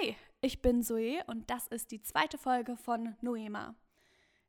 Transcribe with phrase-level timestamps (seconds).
[0.00, 3.76] Hi, ich bin Zoe und das ist die zweite Folge von Noema.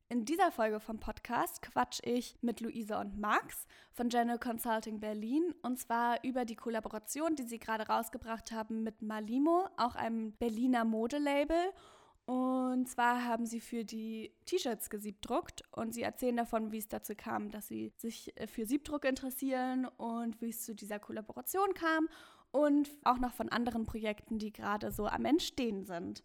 [0.10, 5.54] In dieser Folge vom Podcast quatsch ich mit Luisa und Max von General Consulting Berlin
[5.62, 10.84] und zwar über die Kollaboration, die sie gerade rausgebracht haben mit Malimo, auch einem Berliner
[10.84, 11.74] Modelabel.
[12.26, 17.14] Und zwar haben sie für die T-Shirts gesiebdruckt und sie erzählen davon, wie es dazu
[17.16, 22.10] kam, dass sie sich für Siebdruck interessieren und wie es zu dieser Kollaboration kam
[22.56, 26.24] und auch noch von anderen Projekten, die gerade so am Entstehen sind.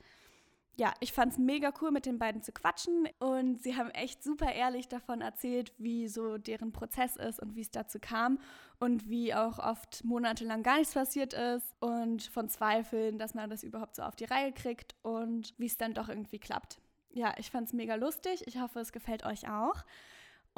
[0.76, 4.22] Ja, ich fand es mega cool, mit den beiden zu quatschen und sie haben echt
[4.22, 8.38] super ehrlich davon erzählt, wie so deren Prozess ist und wie es dazu kam
[8.78, 13.64] und wie auch oft monatelang gar nichts passiert ist und von Zweifeln, dass man das
[13.64, 16.80] überhaupt so auf die Reihe kriegt und wie es dann doch irgendwie klappt.
[17.12, 18.46] Ja, ich fand es mega lustig.
[18.46, 19.84] Ich hoffe, es gefällt euch auch.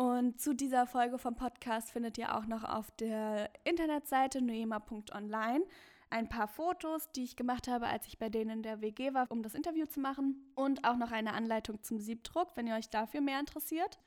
[0.02, 5.62] Und zu dieser Folge vom Podcast findet ihr auch noch auf der Internetseite noema.online
[6.10, 9.30] ein paar Fotos, die ich gemacht habe, als ich bei denen in der WG war,
[9.30, 10.50] um das Interview zu machen.
[10.56, 14.00] Und auch noch eine Anleitung zum Siebdruck, wenn ihr euch dafür mehr interessiert.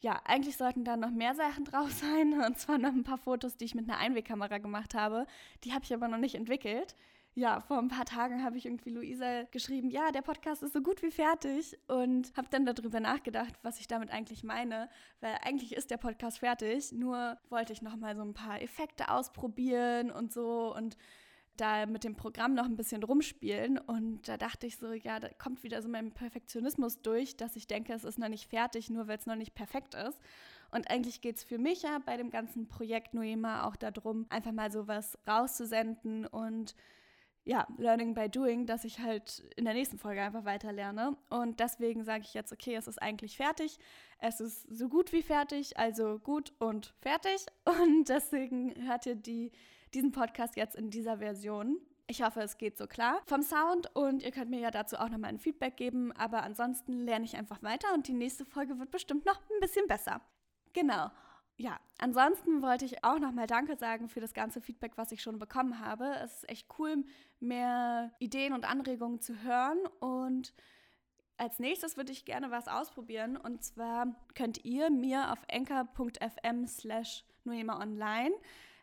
[0.00, 2.40] Ja, eigentlich sollten da noch mehr Sachen drauf sein.
[2.42, 5.26] Und zwar noch ein paar Fotos, die ich mit einer Einwegkamera gemacht habe.
[5.62, 6.96] Die habe ich aber noch nicht entwickelt
[7.34, 10.80] ja, vor ein paar Tagen habe ich irgendwie Luisa geschrieben, ja, der Podcast ist so
[10.80, 14.88] gut wie fertig und habe dann darüber nachgedacht, was ich damit eigentlich meine,
[15.20, 19.08] weil eigentlich ist der Podcast fertig, nur wollte ich noch mal so ein paar Effekte
[19.10, 20.96] ausprobieren und so und
[21.56, 25.28] da mit dem Programm noch ein bisschen rumspielen und da dachte ich so, ja, da
[25.28, 29.08] kommt wieder so mein Perfektionismus durch, dass ich denke, es ist noch nicht fertig, nur
[29.08, 30.20] weil es noch nicht perfekt ist.
[30.70, 34.50] Und eigentlich geht es für mich ja bei dem ganzen Projekt Noema auch darum, einfach
[34.50, 36.74] mal sowas rauszusenden und
[37.44, 41.16] ja, Learning by Doing, dass ich halt in der nächsten Folge einfach weiter lerne.
[41.28, 43.78] Und deswegen sage ich jetzt, okay, es ist eigentlich fertig.
[44.18, 47.46] Es ist so gut wie fertig, also gut und fertig.
[47.64, 49.52] Und deswegen hört ihr die,
[49.92, 51.78] diesen Podcast jetzt in dieser Version.
[52.06, 55.08] Ich hoffe, es geht so klar vom Sound und ihr könnt mir ja dazu auch
[55.08, 56.12] nochmal ein Feedback geben.
[56.12, 59.86] Aber ansonsten lerne ich einfach weiter und die nächste Folge wird bestimmt noch ein bisschen
[59.86, 60.20] besser.
[60.74, 61.10] Genau.
[61.56, 65.38] Ja, ansonsten wollte ich auch nochmal Danke sagen für das ganze Feedback, was ich schon
[65.38, 66.16] bekommen habe.
[66.24, 67.04] Es ist echt cool,
[67.38, 69.78] mehr Ideen und Anregungen zu hören.
[70.00, 70.52] Und
[71.36, 73.36] als nächstes würde ich gerne was ausprobieren.
[73.36, 78.34] Und zwar könnt ihr mir auf enker.fm slash online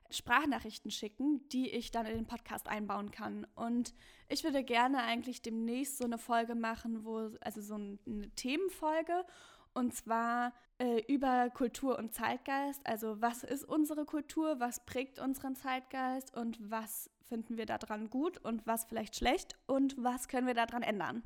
[0.09, 3.47] Sprachnachrichten schicken, die ich dann in den Podcast einbauen kann.
[3.55, 3.93] Und
[4.29, 9.25] ich würde gerne eigentlich demnächst so eine Folge machen, wo, also so eine Themenfolge
[9.73, 12.85] und zwar äh, über Kultur und Zeitgeist.
[12.85, 18.37] Also was ist unsere Kultur, was prägt unseren Zeitgeist und was finden wir daran gut
[18.39, 21.23] und was vielleicht schlecht und was können wir daran ändern.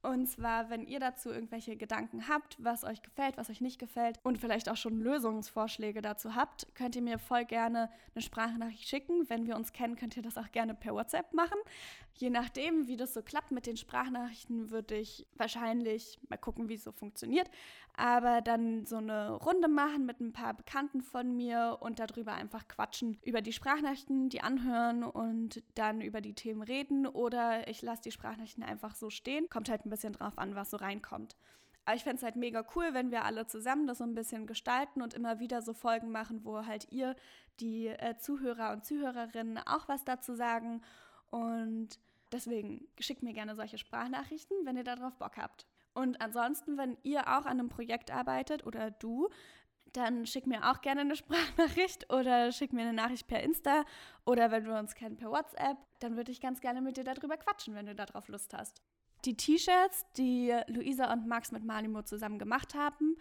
[0.00, 4.20] Und zwar, wenn ihr dazu irgendwelche Gedanken habt, was euch gefällt, was euch nicht gefällt
[4.22, 9.28] und vielleicht auch schon Lösungsvorschläge dazu habt, könnt ihr mir voll gerne eine Sprachnachricht schicken.
[9.28, 11.58] Wenn wir uns kennen, könnt ihr das auch gerne per WhatsApp machen.
[12.18, 16.74] Je nachdem, wie das so klappt mit den Sprachnachrichten, würde ich wahrscheinlich mal gucken, wie
[16.74, 17.48] es so funktioniert.
[17.96, 22.66] Aber dann so eine Runde machen mit ein paar Bekannten von mir und darüber einfach
[22.66, 23.18] quatschen.
[23.24, 27.06] Über die Sprachnachrichten, die anhören und dann über die Themen reden.
[27.06, 29.48] Oder ich lasse die Sprachnachrichten einfach so stehen.
[29.48, 31.36] Kommt halt ein bisschen drauf an, was so reinkommt.
[31.84, 34.46] Aber ich fände es halt mega cool, wenn wir alle zusammen das so ein bisschen
[34.46, 37.14] gestalten und immer wieder so Folgen machen, wo halt ihr,
[37.60, 40.82] die äh, Zuhörer und Zuhörerinnen, auch was dazu sagen.
[41.30, 41.98] Und
[42.32, 45.66] deswegen schickt mir gerne solche Sprachnachrichten, wenn ihr darauf Bock habt.
[45.94, 49.28] Und ansonsten, wenn ihr auch an einem Projekt arbeitet oder du,
[49.92, 53.84] dann schick mir auch gerne eine Sprachnachricht oder schick mir eine Nachricht per Insta
[54.24, 57.36] oder wenn wir uns kennen per WhatsApp, dann würde ich ganz gerne mit dir darüber
[57.36, 58.80] quatschen, wenn du darauf Lust hast.
[59.24, 63.16] Die T-Shirts, die Luisa und Max mit Malimo zusammen gemacht haben,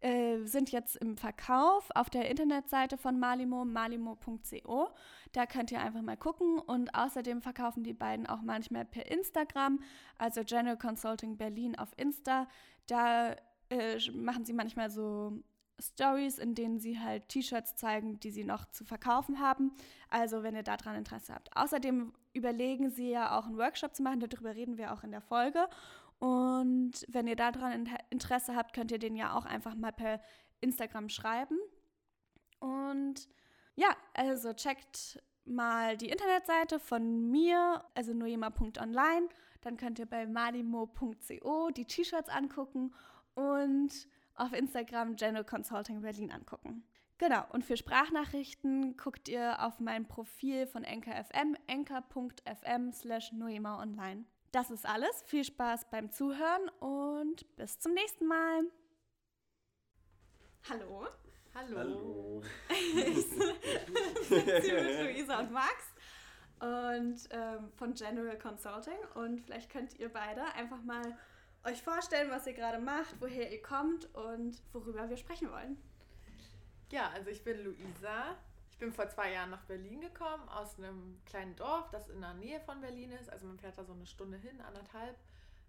[0.00, 4.88] äh, sind jetzt im Verkauf auf der Internetseite von Malimo, malimo.co.
[5.32, 9.80] Da könnt ihr einfach mal gucken und außerdem verkaufen die beiden auch manchmal per Instagram,
[10.18, 12.48] also General Consulting Berlin auf Insta.
[12.86, 13.36] Da
[13.68, 15.42] äh, machen sie manchmal so
[15.80, 19.72] Stories, in denen sie halt T-Shirts zeigen, die sie noch zu verkaufen haben.
[20.08, 21.54] Also wenn ihr daran Interesse habt.
[21.56, 25.20] Außerdem überlegen sie ja auch einen Workshop zu machen, darüber reden wir auch in der
[25.20, 25.68] Folge.
[26.20, 30.20] Und wenn ihr daran Interesse habt, könnt ihr den ja auch einfach mal per
[30.60, 31.58] Instagram schreiben.
[32.60, 33.26] Und
[33.74, 39.28] ja, also checkt mal die Internetseite von mir, also noema.online.
[39.62, 42.94] Dann könnt ihr bei malimo.co die T-Shirts angucken
[43.34, 46.84] und auf Instagram General Consulting Berlin angucken.
[47.16, 54.24] Genau, und für Sprachnachrichten guckt ihr auf mein Profil von enker.fm, enker.fm slash Noema online.
[54.52, 55.22] Das ist alles.
[55.26, 58.64] Viel Spaß beim Zuhören und bis zum nächsten Mal.
[60.68, 61.06] Hallo.
[61.54, 61.78] Hallo.
[61.78, 62.42] Hallo.
[62.68, 63.26] ich
[64.26, 65.74] sitze hier mit Luisa und Max
[66.58, 68.98] und ähm, von General Consulting.
[69.14, 71.16] Und vielleicht könnt ihr beide einfach mal
[71.64, 75.80] euch vorstellen, was ihr gerade macht, woher ihr kommt und worüber wir sprechen wollen.
[76.90, 78.36] Ja, also ich bin Luisa.
[78.80, 82.32] Ich bin vor zwei Jahren nach Berlin gekommen, aus einem kleinen Dorf, das in der
[82.32, 83.28] Nähe von Berlin ist.
[83.28, 85.18] Also man fährt da so eine Stunde hin, anderthalb.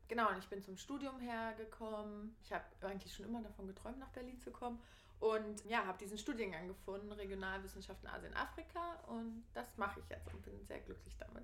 [0.08, 2.34] Genau, und ich bin zum Studium hergekommen.
[2.42, 4.80] Ich habe eigentlich schon immer davon geträumt, nach Berlin zu kommen.
[5.19, 8.94] Und ja, habe diesen Studiengang gefunden, Regionalwissenschaften Asien, Afrika.
[9.08, 11.44] Und das mache ich jetzt und bin sehr glücklich damit.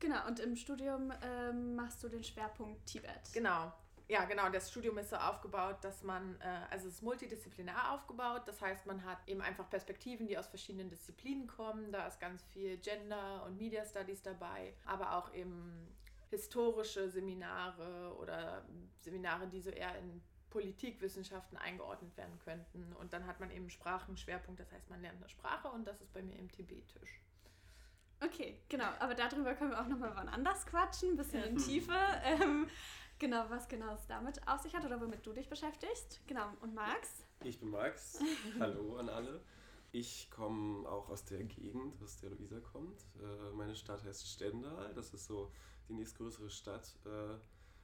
[0.00, 3.32] Genau, und im Studium ähm, machst du den Schwerpunkt Tibet.
[3.32, 3.72] Genau.
[4.08, 4.48] Ja, genau.
[4.48, 8.42] Das Studium ist so aufgebaut, dass man, äh, also es ist multidisziplinär aufgebaut.
[8.46, 11.92] Das heißt, man hat eben einfach Perspektiven, die aus verschiedenen Disziplinen kommen.
[11.92, 15.94] Da ist ganz viel Gender und Media Studies dabei, aber auch eben
[16.30, 18.64] historische Seminare oder
[19.00, 22.94] Seminare, die so eher in Politikwissenschaften eingeordnet werden könnten.
[22.94, 26.12] Und dann hat man eben Sprachenschwerpunkt, das heißt, man lernt eine Sprache und das ist
[26.14, 27.20] bei mir im Tibetisch.
[28.20, 28.88] Okay, genau.
[28.98, 31.92] Aber darüber können wir auch nochmal wann anders quatschen, ein bisschen in Tiefe.
[32.24, 32.68] Ähm,
[33.18, 36.20] genau, was genau es damit auf sich hat oder womit du dich beschäftigst.
[36.26, 37.24] Genau, und Max?
[37.44, 38.20] Ich bin Max.
[38.58, 39.40] Hallo an alle.
[39.90, 43.00] Ich komme auch aus der Gegend, aus der Luisa kommt.
[43.20, 44.92] Äh, meine Stadt heißt Stendal.
[44.94, 45.50] Das ist so
[45.88, 46.94] die nächstgrößere Stadt.
[47.06, 47.38] Äh,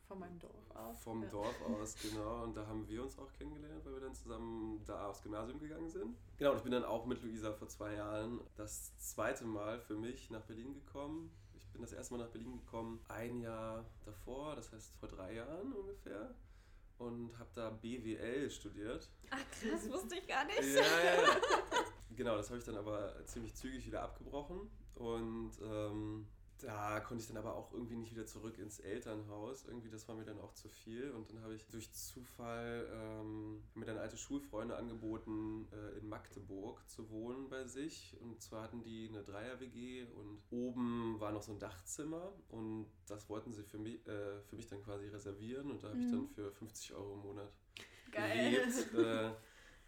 [0.07, 1.03] von meinem Dorf aus.
[1.03, 1.29] Vom ja.
[1.31, 2.43] Dorf aus, genau.
[2.45, 5.89] Und da haben wir uns auch kennengelernt, weil wir dann zusammen da aufs Gymnasium gegangen
[5.89, 6.17] sind.
[6.37, 9.97] Genau, und ich bin dann auch mit Luisa vor zwei Jahren das zweite Mal für
[9.97, 11.31] mich nach Berlin gekommen.
[11.75, 15.35] Ich bin das erste Mal nach Berlin gekommen, ein Jahr davor, das heißt vor drei
[15.35, 16.33] Jahren ungefähr.
[16.99, 19.11] Und habe da BWL studiert.
[19.29, 20.63] Ach krass, wusste ich gar nicht.
[20.63, 21.37] Ja, ja, ja.
[22.15, 24.71] genau, das habe ich dann aber ziemlich zügig wieder abgebrochen.
[24.95, 26.29] Und ähm,
[26.65, 29.67] da konnte ich dann aber auch irgendwie nicht wieder zurück ins Elternhaus.
[29.67, 31.11] Irgendwie, das war mir dann auch zu viel.
[31.11, 36.89] Und dann habe ich durch Zufall ähm, mir dann alte Schulfreunde angeboten, äh, in Magdeburg
[36.89, 38.17] zu wohnen bei sich.
[38.21, 42.33] Und zwar hatten die eine Dreier-WG und oben war noch so ein Dachzimmer.
[42.49, 45.71] Und das wollten sie für mich, äh, für mich dann quasi reservieren.
[45.71, 46.05] Und da habe mhm.
[46.05, 47.53] ich dann für 50 Euro im Monat
[48.11, 48.53] Geil.
[48.53, 48.95] gelebt.
[48.95, 49.33] Äh,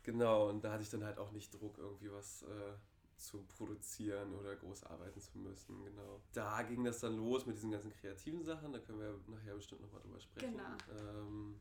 [0.02, 2.74] genau, und da hatte ich dann halt auch nicht Druck, irgendwie was äh,
[3.16, 6.20] zu produzieren oder groß arbeiten zu müssen, genau.
[6.32, 9.80] Da ging das dann los mit diesen ganzen kreativen Sachen, da können wir nachher bestimmt
[9.80, 10.52] nochmal drüber sprechen.
[10.52, 11.00] Genau.
[11.00, 11.60] Ähm,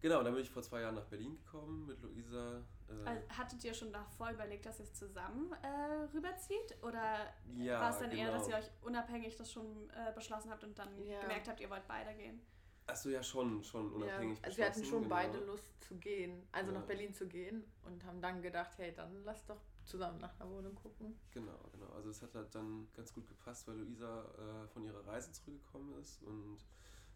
[0.00, 2.62] genau, dann bin ich vor zwei Jahren nach Berlin gekommen mit Luisa.
[2.88, 6.76] Äh, also hattet ihr schon davor überlegt, dass ihr es zusammen äh, rüberzieht?
[6.82, 8.22] Oder ja, war es dann genau.
[8.22, 11.20] eher, dass ihr euch unabhängig das schon äh, beschlossen habt und dann ja.
[11.20, 12.40] gemerkt habt, ihr wollt beide gehen?
[12.88, 14.38] Achso, ja, schon, schon unabhängig.
[14.38, 15.14] Ja, also wir hatten schon genau.
[15.14, 16.78] beide Lust zu gehen, also ja.
[16.78, 20.50] nach Berlin zu gehen und haben dann gedacht, hey, dann lass doch zusammen nach einer
[20.50, 21.18] Wohnung gucken.
[21.30, 21.88] Genau, genau.
[21.94, 25.98] Also es hat halt dann ganz gut gepasst, weil Luisa äh, von ihrer Reise zurückgekommen
[26.00, 26.58] ist und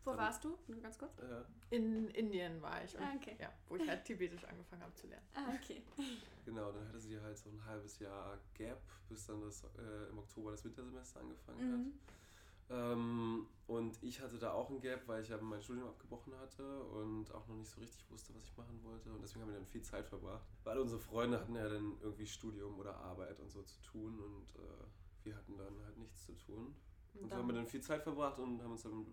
[0.04, 0.56] wo warst du?
[0.66, 1.18] Nur ganz kurz.
[1.18, 2.96] Äh, in Indien war ich.
[2.96, 3.36] Und, ah, okay.
[3.38, 5.26] Ja, wo ich halt Tibetisch angefangen habe zu lernen.
[5.34, 5.82] Ah, okay.
[6.46, 10.18] Genau, dann hatte sie halt so ein halbes Jahr Gap, bis dann das äh, im
[10.18, 11.86] Oktober das Wintersemester angefangen mhm.
[11.86, 11.92] hat.
[12.70, 16.82] Ähm, und ich hatte da auch ein Gap, weil ich ja mein Studium abgebrochen hatte
[16.84, 19.12] und auch noch nicht so richtig wusste, was ich machen wollte.
[19.12, 20.46] Und deswegen haben wir dann viel Zeit verbracht.
[20.64, 24.54] Weil unsere Freunde hatten ja dann irgendwie Studium oder Arbeit und so zu tun und
[24.56, 26.74] äh, wir hatten dann halt nichts zu tun.
[27.14, 29.06] Und, und so haben wir dann viel Zeit verbracht und haben uns dann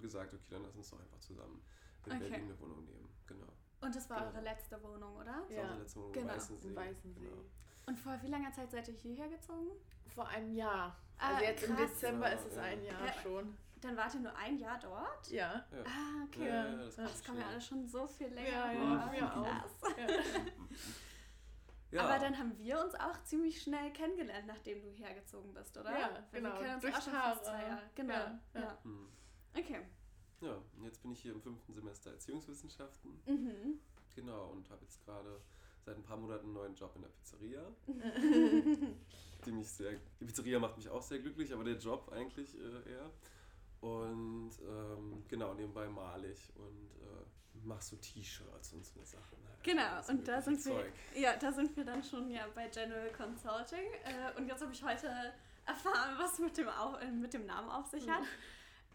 [0.00, 1.62] gesagt, okay, dann lass uns doch einfach zusammen
[2.06, 2.20] in okay.
[2.20, 3.08] Berlin eine Wohnung nehmen.
[3.26, 3.52] Genau.
[3.80, 4.30] Und das war genau.
[4.30, 5.44] eure letzte Wohnung, oder?
[5.46, 5.62] Das ja.
[5.62, 6.32] war unsere letzte Wohnung genau.
[6.64, 7.20] in Weißensee.
[7.20, 7.44] Genau.
[7.86, 9.70] Und vor wie langer Zeit seid ihr hierher gezogen?
[10.14, 10.96] Vor einem Jahr.
[11.18, 11.70] Ah, also jetzt krass.
[11.70, 13.12] im Dezember ist es ein Jahr ja.
[13.22, 13.56] schon.
[13.80, 15.30] Dann wart ihr nur ein Jahr dort?
[15.30, 15.64] Ja.
[15.72, 15.84] ja.
[15.84, 16.48] Ah, okay.
[16.48, 19.14] Ja, das, das kommt ja alles schon so viel länger ja, vor.
[19.14, 19.94] Ja, krass.
[21.90, 22.04] Ja.
[22.04, 25.98] Aber dann haben wir uns auch ziemlich schnell kennengelernt, nachdem du hergezogen bist, oder?
[25.98, 26.54] Ja, Weil genau.
[26.54, 27.82] Wir kennen uns Durch auch schon fast zwei Jahre.
[27.96, 28.14] Genau.
[28.14, 28.40] Ja.
[28.54, 28.78] ja.
[28.84, 29.08] Hm.
[29.56, 29.80] Okay.
[30.40, 33.20] Ja, und jetzt bin ich hier im fünften Semester Erziehungswissenschaften.
[33.26, 33.80] Mhm.
[34.14, 35.40] Genau, und habe jetzt gerade
[35.90, 37.62] seit ein paar Monaten einen neuen Job in der Pizzeria.
[39.46, 42.92] die, mich sehr, die Pizzeria macht mich auch sehr glücklich, aber der Job eigentlich äh,
[42.92, 43.10] eher.
[43.80, 49.38] Und ähm, genau, nebenbei male ich und äh, mache so T-Shirts und so eine Sachen.
[49.48, 49.64] Halt.
[49.64, 53.86] Genau, und da sind, wir, ja, da sind wir dann schon ja, bei General Consulting.
[54.04, 55.08] Äh, und jetzt habe ich heute
[55.66, 58.20] erfahren, was mit dem, Au äh, mit dem Namen auf sich hat.
[58.20, 58.26] Mhm.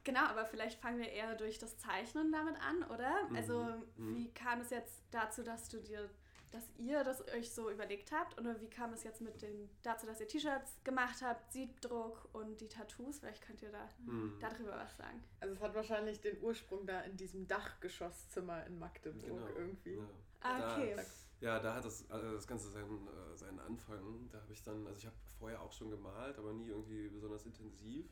[0.06, 3.28] Genau, aber vielleicht fangen wir eher durch das Zeichnen damit an, oder?
[3.28, 3.36] Mhm.
[3.36, 3.64] Also,
[3.98, 4.16] mhm.
[4.16, 6.10] wie kam es jetzt dazu, dass du dir
[6.52, 8.40] dass ihr das euch so überlegt habt?
[8.40, 12.62] Oder wie kam es jetzt mit den, dazu, dass ihr T-Shirts gemacht habt, Siebdruck und
[12.62, 13.20] die Tattoos?
[13.20, 14.38] Vielleicht könnt ihr da mhm.
[14.40, 15.24] darüber was sagen.
[15.40, 19.48] Also es hat wahrscheinlich den Ursprung da in diesem Dachgeschosszimmer in Magdeburg genau.
[19.58, 19.96] irgendwie.
[19.96, 20.10] Ja.
[20.42, 20.94] Ah, okay.
[20.96, 21.04] Da,
[21.42, 24.30] ja, da hat das, also das Ganze seinen, äh, seinen Anfang.
[24.32, 27.46] Da habe ich dann, also ich habe vorher auch schon gemalt, aber nie irgendwie besonders
[27.46, 28.06] intensiv.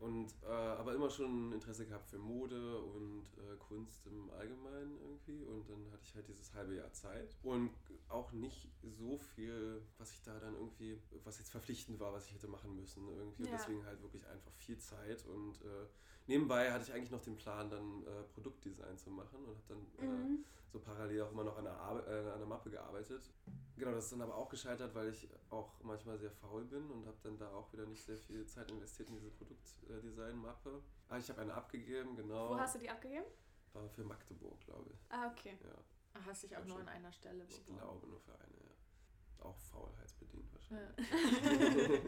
[0.00, 5.44] Und äh, aber immer schon Interesse gehabt für Mode und äh, Kunst im Allgemeinen irgendwie.
[5.44, 7.36] Und dann hatte ich halt dieses halbe Jahr Zeit.
[7.42, 7.70] Und
[8.08, 12.34] auch nicht so viel, was ich da dann irgendwie, was jetzt verpflichtend war, was ich
[12.34, 13.42] hätte machen müssen irgendwie.
[13.42, 13.56] Und Ja.
[13.58, 15.24] deswegen halt wirklich einfach viel Zeit.
[15.26, 15.86] Und äh,
[16.30, 19.86] nebenbei hatte ich eigentlich noch den Plan, dann äh, Produktdesign zu machen und habe dann
[19.98, 20.44] äh, Mhm.
[20.72, 23.22] so parallel auch immer noch an der, Arbe äh, an der Mappe gearbeitet.
[23.76, 27.06] Genau, das ist dann aber auch gescheitert, weil ich auch manchmal sehr faul bin und
[27.06, 30.82] habe dann da auch wieder nicht sehr viel Zeit investiert in diese Produktdesign-Mappe.
[31.08, 32.50] Ah, ich habe eine abgegeben, genau.
[32.50, 33.26] Wo hast du die abgegeben?
[33.74, 35.00] Äh, für Magdeburg, glaube ich.
[35.10, 35.58] Ah, okay.
[35.62, 37.78] Ja, Hast dich auch nur an einer Stelle ich beworben.
[37.80, 39.44] glaube nur für eine, ja.
[39.44, 41.08] Auch faulheitsbedingt wahrscheinlich.
[41.10, 42.00] Ja.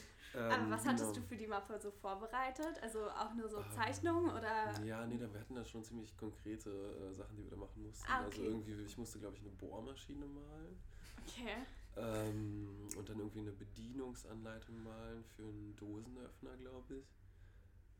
[0.36, 1.20] Aber Ähm, was hattest genau.
[1.20, 2.78] du für die Mappe so vorbereitet?
[2.82, 3.70] Also auch nur so Ah.
[3.70, 4.78] Zeichnungen oder?
[4.84, 7.82] Ja, nee, da- wir hatten da schon ziemlich konkrete äh, Sachen, die wir da machen
[7.84, 8.06] mussten.
[8.10, 8.46] Ah, Also okay.
[8.48, 10.78] irgendwie, ich musste, glaube ich, eine Bohrmaschine malen.
[11.26, 11.56] Okay.
[11.96, 17.06] Ähm, und dann irgendwie eine Bedienungsanleitung malen für einen Dosenöffner, glaube ich.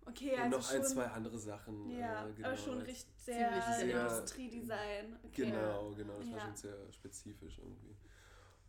[0.08, 1.90] Okay, und also noch schon, ein, zwei andere Sachen.
[1.90, 2.48] Ja, äh, genau.
[2.48, 5.18] aber schon richtig sehr, Ziemlich sehr- Industriedesign.
[5.24, 5.46] Okay.
[5.50, 6.44] Genau, genau, das war Ja.
[6.44, 7.96] schon sehr spezifisch irgendwie.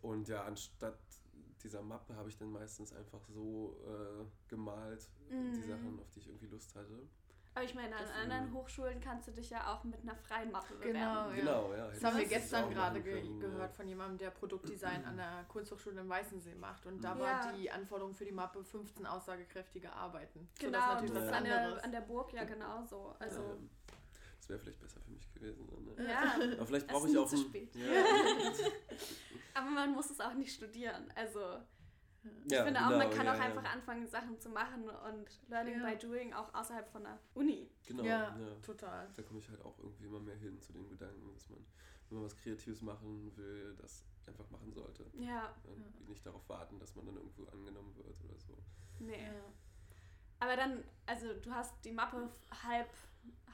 [0.02, 0.98] Und ja, anstatt
[1.68, 5.62] dieser Mappe habe ich dann meistens einfach so äh, gemalt, die Mhm.
[5.68, 6.98] Sachen, auf die ich irgendwie Lust hatte.
[7.56, 10.52] Aber ich meine, an Das- anderen Hochschulen kannst du dich ja auch mit einer freien
[10.52, 10.94] Mappe bewerben.
[10.94, 11.36] Genau, ja.
[11.36, 11.88] Genau, ja.
[11.88, 13.76] Das hätte haben wir gestern gerade ge können, gehört ja.
[13.76, 16.86] von jemandem, der Produktdesign an der Kunsthochschule in Weißensee macht.
[16.86, 17.20] Und da Ja.
[17.20, 20.48] war die Anforderung für die Mappe 15 aussagekräftige Arbeiten.
[20.62, 23.16] So, Genau, das ist das natürlich ist was an der, an der Burg ja genauso.
[23.20, 23.70] Also, Ähm,
[24.48, 25.66] das wäre vielleicht besser für mich gewesen.
[25.98, 26.08] Ne?
[26.10, 26.36] ja.
[26.58, 27.76] Aber vielleicht brauche ich auch zu spät.
[27.76, 27.86] Ja,
[29.54, 31.12] Aber man muss es auch nicht studieren.
[31.16, 31.40] Also,
[32.46, 33.44] ich ja, finde auch, genau, man kann ja, auch ja.
[33.44, 35.90] einfach anfangen, Sachen zu machen und Learning Ja.
[35.90, 37.70] by Doing auch außerhalb von der Uni.
[37.86, 38.38] Genau, Ja.
[38.38, 38.56] ja.
[38.62, 39.10] Total.
[39.16, 41.60] Da komme ich halt auch irgendwie immer mehr hin zu den Gedanken, dass man,
[42.10, 45.06] wenn man was Kreatives machen will, das einfach machen sollte.
[45.20, 48.58] Ja, Und nicht darauf warten, dass man dann irgendwo angenommen wird oder so.
[49.00, 49.30] nee.
[50.40, 52.30] Aber dann, also du hast die Mappe
[52.64, 52.90] halb,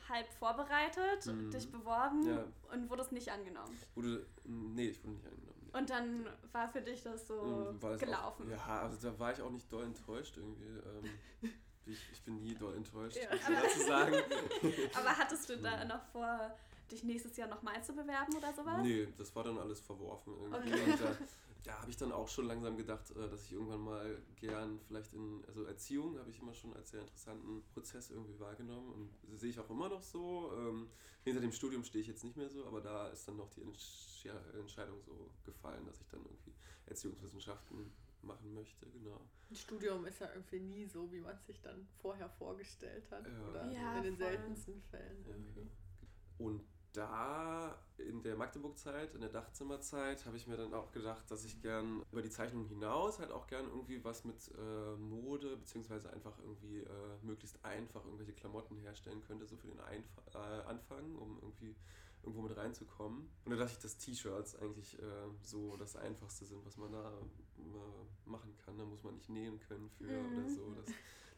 [0.10, 1.50] halb vorbereitet, Mhm.
[1.52, 2.44] dich beworben Ja.
[2.74, 3.78] und wurdest nicht angenommen.
[3.96, 5.60] Wurde, nee, ich wurde nicht angenommen.
[5.72, 5.80] Nee.
[5.80, 8.46] Und dann war für dich das so war es gelaufen.
[8.48, 10.66] Auch, ja, also da war ich auch nicht doll enttäuscht irgendwie.
[10.68, 11.10] Ähm,
[11.86, 13.30] ich, ich bin nie doll enttäuscht, Ja.
[13.32, 14.16] muss ich dazu sagen.
[14.96, 16.56] Aber hattest du da noch vor,
[16.94, 18.82] dich nächstes Jahr nochmal zu bewerben oder sowas?
[18.82, 20.74] Nee, das war dann alles verworfen irgendwie.
[20.74, 20.92] Okay.
[20.92, 21.18] Und da,
[21.64, 25.14] da habe ich dann auch schon langsam gedacht, äh, dass ich irgendwann mal gern vielleicht
[25.14, 29.42] in, also Erziehung habe ich immer schon als sehr interessanten Prozess irgendwie wahrgenommen und das
[29.42, 30.52] sehe ich auch immer noch so.
[30.58, 30.90] Ähm,
[31.24, 33.62] hinter dem Studium stehe ich jetzt nicht mehr so, aber da ist dann noch die
[33.62, 36.54] Entsch ja, Entscheidung so gefallen, dass ich dann irgendwie
[36.86, 39.20] Erziehungswissenschaften machen möchte, genau.
[39.50, 43.28] Ein Studium ist ja irgendwie nie so, wie man sich dann vorher vorgestellt hat.
[43.28, 43.50] Ja.
[43.50, 44.28] Oder Ja, in den voll.
[44.28, 45.24] seltensten Fällen.
[45.26, 45.60] Ja, irgendwie.
[45.62, 46.46] ja.
[46.46, 51.46] Und da in der Magdeburg-Zeit, in der Dachzimmerzeit, habe ich mir dann auch gedacht, dass
[51.46, 56.12] ich gern über die Zeichnung hinaus halt auch gern irgendwie was mit äh, Mode, beziehungsweise
[56.12, 61.16] einfach irgendwie äh, möglichst einfach irgendwelche Klamotten herstellen könnte, so für den Einf äh, Anfang,
[61.16, 61.76] um irgendwie
[62.24, 63.30] irgendwo mit reinzukommen.
[63.46, 65.06] Und da dachte ich, dass T-Shirts eigentlich äh,
[65.42, 67.12] so das Einfachste sind, was man da
[67.58, 68.78] äh, machen kann.
[68.78, 70.38] Da muss man nicht nähen können für Mhm.
[70.38, 70.74] oder so.
[70.76, 70.86] Das,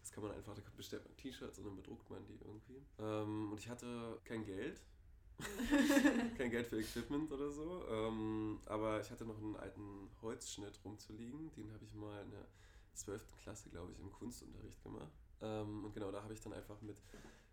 [0.02, 2.86] das kann man einfach, da bestellt man T-Shirts und dann bedruckt man die irgendwie.
[3.00, 4.82] Ähm, und ich hatte kein Geld.
[6.38, 7.86] Kein Geld für Equipment oder so.
[7.90, 11.52] Ähm, aber ich hatte noch einen alten Holzschnitt rumzuliegen.
[11.56, 12.46] Den habe ich mal in der
[12.94, 13.22] 12.
[13.42, 15.12] Klasse, glaube ich, im Kunstunterricht gemacht.
[15.42, 16.98] Ähm, und genau, da habe ich dann einfach mit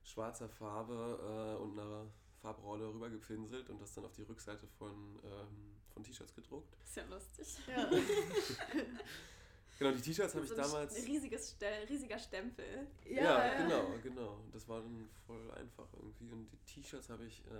[0.05, 2.07] schwarzer Farbe äh, und einer
[2.41, 6.77] Farbrolle rübergepinselt und das dann auf die Rückseite von, ähm, von T-Shirts gedruckt.
[6.85, 7.59] Ist ja lustig.
[7.69, 7.89] Ja.
[9.79, 10.95] Genau, die T-Shirts habe ich so ein damals.
[11.07, 12.87] riesiges Stel riesiger Stempel.
[13.05, 14.39] Ja, genau, genau.
[14.53, 16.31] Das war dann voll einfach irgendwie.
[16.31, 17.51] Und die T-Shirts habe ich, äh,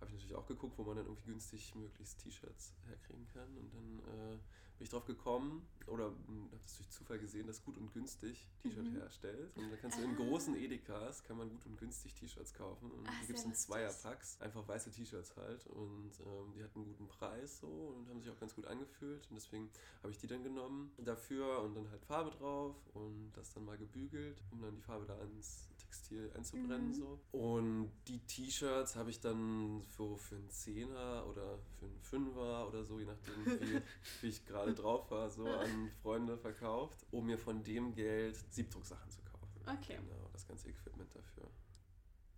[0.00, 3.48] habe ich natürlich auch geguckt, wo man dann irgendwie günstig möglichst T-Shirts herkriegen kann.
[3.56, 4.38] Und dann äh,
[4.78, 8.84] bin ich drauf gekommen oder habe das durch Zufall gesehen, dass gut und günstig T-Shirt
[8.86, 8.96] Mhm.
[8.96, 9.56] herstellt.
[9.56, 12.90] Und da kannst du in großen Edekas kann man gut und günstig T-Shirts kaufen.
[12.90, 13.54] Und Ah, die gibt es in.
[13.54, 14.40] Zweierpacks.
[14.40, 15.66] Einfach weiße T-Shirts halt.
[15.66, 19.26] Und ähm, die hatten einen guten Preis so und haben sich auch ganz gut angefühlt.
[19.28, 19.70] Und deswegen
[20.02, 23.76] habe ich die dann genommen dafür und dann halt Farbe drauf und das dann mal
[23.76, 26.88] gebügelt, um dann die Farbe da ans Textil einzubrennen.
[26.88, 26.94] Mhm.
[26.94, 27.20] So.
[27.32, 32.82] Und die T-Shirts habe ich dann für, für einen Zehner oder für einen Fünfer oder
[32.82, 33.82] so, je nachdem, wie,
[34.22, 39.10] wie ich gerade drauf war, so an Freunde verkauft, um mir von dem Geld Siebdrucksachen
[39.10, 39.60] zu kaufen.
[39.66, 39.96] Okay.
[39.96, 41.48] Genau, das ganze Equipment dafür.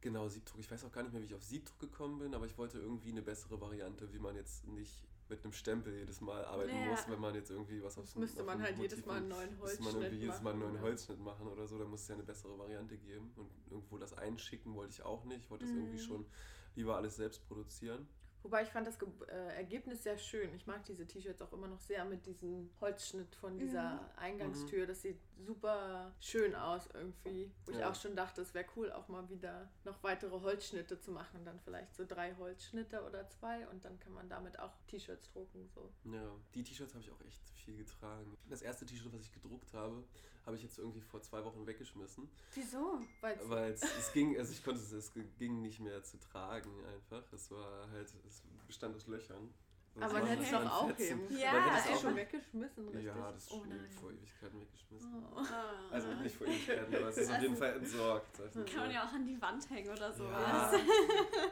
[0.01, 0.61] Genau, Siebdruck.
[0.61, 2.79] Ich weiß auch gar nicht mehr, wie ich auf Siebdruck gekommen bin, aber ich wollte
[2.79, 6.91] irgendwie eine bessere Variante, wie man jetzt nicht mit einem Stempel jedes Mal arbeiten Ja.
[6.91, 9.49] muss, wenn man jetzt irgendwie was auf Das müsste man halt jedes Mal einen neuen
[9.51, 12.03] Müsste Holzschnitt man irgendwie jedes Mal einen neuen machen, Holzschnitt machen oder so, da muss
[12.03, 13.33] es ja eine bessere Variante geben.
[13.37, 15.45] Und irgendwo das einschicken wollte ich auch nicht.
[15.45, 15.81] Ich wollte das Mhm.
[15.81, 16.27] irgendwie schon
[16.75, 18.07] lieber alles selbst produzieren.
[18.45, 20.55] Wobei ich fand das Ge äh, Ergebnis sehr schön.
[20.55, 24.01] Ich mag diese T-Shirts auch immer noch sehr mit diesem Holzschnitt von dieser Mhm.
[24.17, 24.87] Eingangstür.
[24.87, 27.51] Das sieht super schön aus irgendwie.
[27.65, 27.91] Wo ich Ja.
[27.91, 31.43] auch schon dachte, es wäre cool, auch mal wieder noch weitere Holzschnitte zu machen.
[31.47, 33.67] Dann vielleicht so drei Holzschnitte oder zwei.
[33.69, 35.71] Und dann kann man damit auch T-Shirts drucken.
[35.75, 35.91] So.
[36.13, 38.37] Ja, die T-Shirts habe ich auch echt viel getragen.
[38.51, 40.05] Das erste T-Shirt, was ich gedruckt habe,
[40.47, 42.29] habe ich jetzt irgendwie vor zwei Wochen weggeschmissen.
[42.55, 43.01] Wieso?
[43.21, 47.23] Weil es, es ging, also ich konnte es, es ging nicht mehr zu tragen einfach.
[47.33, 49.53] Es war halt, es bestand aus Löchern.
[49.97, 51.39] Aber Es man war hätte es doch aufheben.
[51.39, 53.05] Ja, Man du auch- schon weggeschmissen, richtig?
[53.05, 53.89] Ja, das ist oh nein.
[54.01, 55.25] vor Ewigkeiten weggeschmissen.
[55.33, 55.39] Oh.
[55.39, 55.73] Ah.
[55.93, 58.37] Also nicht vor Ewigkeiten, aber es ist auf jeden Fall entsorgt.
[58.39, 58.93] Kann man so.
[58.93, 60.81] ja auch an die Wand hängen oder Ja, sowas.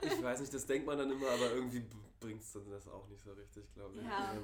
[0.03, 1.85] ich weiß nicht, das denkt man dann immer, aber irgendwie
[2.19, 4.05] bringt es dann das auch nicht so richtig, glaube ich.
[4.05, 4.35] Ja.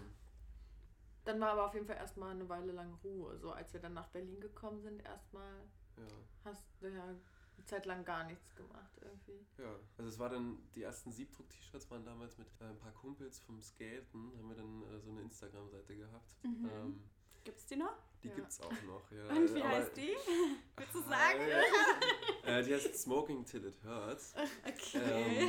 [1.28, 3.37] Dann war aber auf jeden Fall erstmal eine Weile lang Ruhe.
[3.37, 5.52] So als wir dann nach Berlin gekommen sind, erstmal
[5.99, 6.04] ja.
[6.47, 9.44] hast du ja eine Zeit lang gar nichts gemacht irgendwie.
[9.58, 13.40] Ja, also es war dann, die ersten Siebdruck-T-Shirts waren damals mit äh, ein paar Kumpels
[13.40, 16.35] vom Skaten, haben wir dann äh, so eine Instagram-Seite gehabt.
[16.44, 16.70] Mhm.
[16.73, 17.11] Ähm,
[17.44, 18.07] Gibt's die noch?
[18.22, 18.34] Die Ja.
[18.34, 19.28] gibt's auch noch, ja.
[19.28, 20.10] Und wie aber- heißt die?
[20.76, 21.40] Willst du sagen?
[22.44, 24.34] äh, die heißt Smoking Till It Hurts.
[24.66, 25.02] Okay.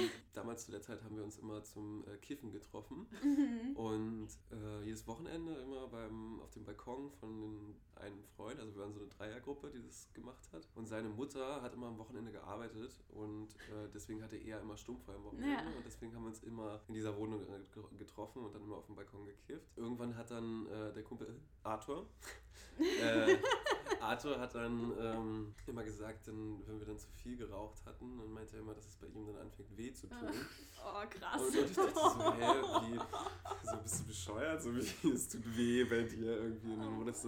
[0.04, 3.76] Ähm, damals zu der Zeit haben wir uns immer zum äh, Kiffen getroffen Mhm.
[3.76, 8.82] und äh, jedes Wochenende immer beim, auf dem Balkon von den, einem Freund, also wir
[8.84, 10.68] waren so eine Dreiergruppe, die das gemacht hat.
[10.76, 15.14] Und seine Mutter hat immer am Wochenende gearbeitet und äh, deswegen hatte er immer Stummfrei
[15.16, 15.60] am Wochenende Ja.
[15.78, 18.78] und deswegen haben wir uns immer in dieser Wohnung äh, ge- getroffen und dann immer
[18.78, 19.68] auf dem Balkon gekifft.
[19.76, 22.08] Irgendwann hat dann äh, der Kumpel Arthur
[22.80, 23.38] äh,
[24.02, 28.32] Arthur hat dann ähm, immer gesagt, dann, wenn wir dann zu viel geraucht hatten, dann
[28.32, 30.18] meinte er immer, dass es bei ihm dann anfängt weh zu tun.
[30.82, 31.42] Oh, krass.
[31.42, 34.62] Und ich dachte so, hä, wie, so bist du bescheuert?
[34.64, 36.72] So wie, es tut weh bei dir irgendwie.
[36.72, 37.28] Und dann wurde es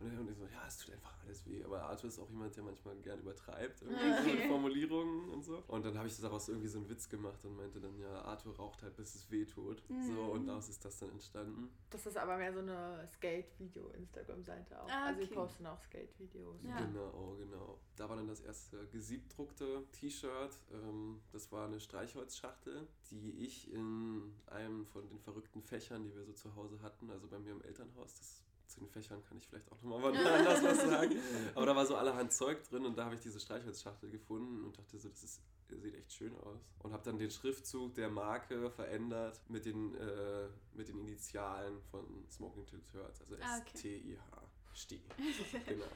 [0.00, 1.62] und dann und ich so, ja, es tut einfach alles weh.
[1.64, 4.34] Aber Arthur ist auch jemand, der manchmal gern übertreibt, irgendwie so Okay.
[4.36, 5.62] mit Formulierungen und so.
[5.68, 8.56] Und dann habe ich daraus irgendwie so einen Witz gemacht und meinte dann, ja, Arthur
[8.56, 9.82] raucht halt, bis es weh tut.
[9.88, 10.28] So, Mhm.
[10.30, 11.70] und daraus ist das dann entstanden.
[11.90, 14.88] Das ist aber mehr so eine Skate-Video-Instagram-Seite auch.
[14.88, 15.34] Ah, Also die okay.
[15.34, 16.62] posten auch Skate-Videos.
[16.64, 16.76] Ja.
[16.80, 17.78] Genau, genau.
[17.96, 20.58] Da war dann das erste gesiebdruckte T-Shirt.
[20.72, 26.24] Ähm, das war eine Streichholzschachtel, die ich in einem von den verrückten Fächern, die wir
[26.24, 29.46] so zu Hause hatten, also bei mir im Elternhaus, das zu den Fächern kann ich
[29.46, 31.16] vielleicht auch nochmal wann anders was sagen.
[31.54, 34.78] Aber da war so allerhand Zeug drin und da habe ich diese Streichholzschachtel gefunden und
[34.78, 36.60] dachte so, das ist, sieht echt schön aus.
[36.80, 42.26] Und habe dann den Schriftzug der Marke verändert mit den, äh, mit den Initialen von
[42.30, 43.70] Smoking Till Hurts, also Ah, okay.
[43.74, 44.42] S-T-I-H.
[44.74, 45.02] Sti.
[45.66, 45.86] Genau.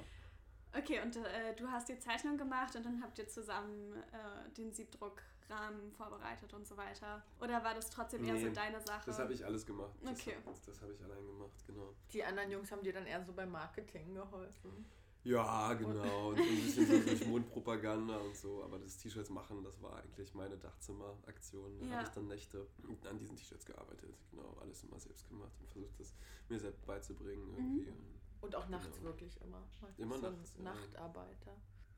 [0.75, 4.73] Okay, und äh, du hast die Zeichnung gemacht und dann habt ihr zusammen äh, den
[5.53, 7.23] Siebdruckrahmen vorbereitet und so weiter.
[7.41, 9.03] Oder war das trotzdem eher so deine Sache?
[9.07, 9.93] Das habe ich alles gemacht.
[10.03, 10.37] Das, Okay.
[10.45, 11.95] Das, das habe ich allein gemacht, genau.
[12.13, 14.87] Die anderen Jungs haben dir dann eher so beim Marketing geholfen.
[15.25, 16.31] Ja, genau.
[16.31, 18.65] Und ein bisschen so durch Mundpropaganda und so.
[18.65, 21.79] Aber das T-Shirts machen, das war eigentlich meine Dachzimmeraktion.
[21.79, 21.93] Da Ja.
[21.99, 22.67] habe ich dann Nächte
[23.09, 24.13] an diesen T-Shirts gearbeitet.
[24.33, 26.13] Genau, alles immer selbst gemacht und versucht, das
[26.49, 27.93] mir selbst beizubringen irgendwie.
[28.41, 29.05] Und auch nachts Genau.
[29.11, 29.63] wirklich immer.
[29.81, 30.63] Man Immer so nachts, ja.
[30.65, 31.53] Nachtarbeiter.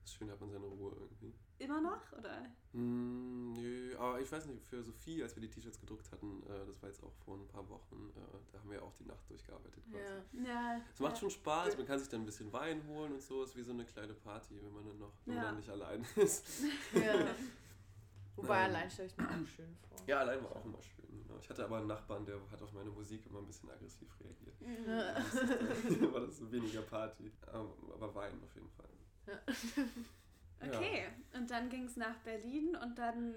[0.05, 1.33] Das ist schön, hat man seine Ruhe irgendwie.
[1.59, 2.13] Immer noch?
[2.19, 2.43] Oder?
[2.73, 6.67] Hm, nö, aber ich weiß nicht, für Sophie, als wir die T-Shirts gedruckt hatten, äh,
[6.67, 8.21] das war jetzt auch vor ein paar Wochen, äh,
[8.53, 10.45] da haben wir auch die Nacht durchgearbeitet quasi.
[10.45, 10.45] Ja.
[10.77, 10.81] Ja.
[10.93, 11.21] Es macht ja.
[11.21, 13.73] schon Spaß, man kann sich dann ein bisschen Wein holen und so, ist wie so
[13.73, 15.49] eine kleine Party, wenn man dann noch, wenn man Ja.
[15.51, 16.45] dann nicht allein ist.
[16.95, 17.29] ja.
[18.37, 18.65] Wobei Ähm.
[18.65, 19.97] allein stelle ich mir auch schön vor.
[20.07, 21.07] Ja, allein war auch immer schön.
[21.27, 21.39] Genau.
[21.41, 24.55] Ich hatte aber einen Nachbarn, der hat auf meine Musik immer ein bisschen aggressiv reagiert.
[24.61, 28.89] Da war das so weniger Party, aber, aber Wein auf jeden Fall.
[30.61, 33.35] Okay, und dann ging es nach Berlin und dann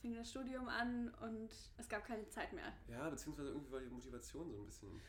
[0.00, 2.72] fing das Studium an und es gab keine Zeit mehr.
[2.88, 5.00] Ja, beziehungsweise irgendwie war die Motivation so ein bisschen.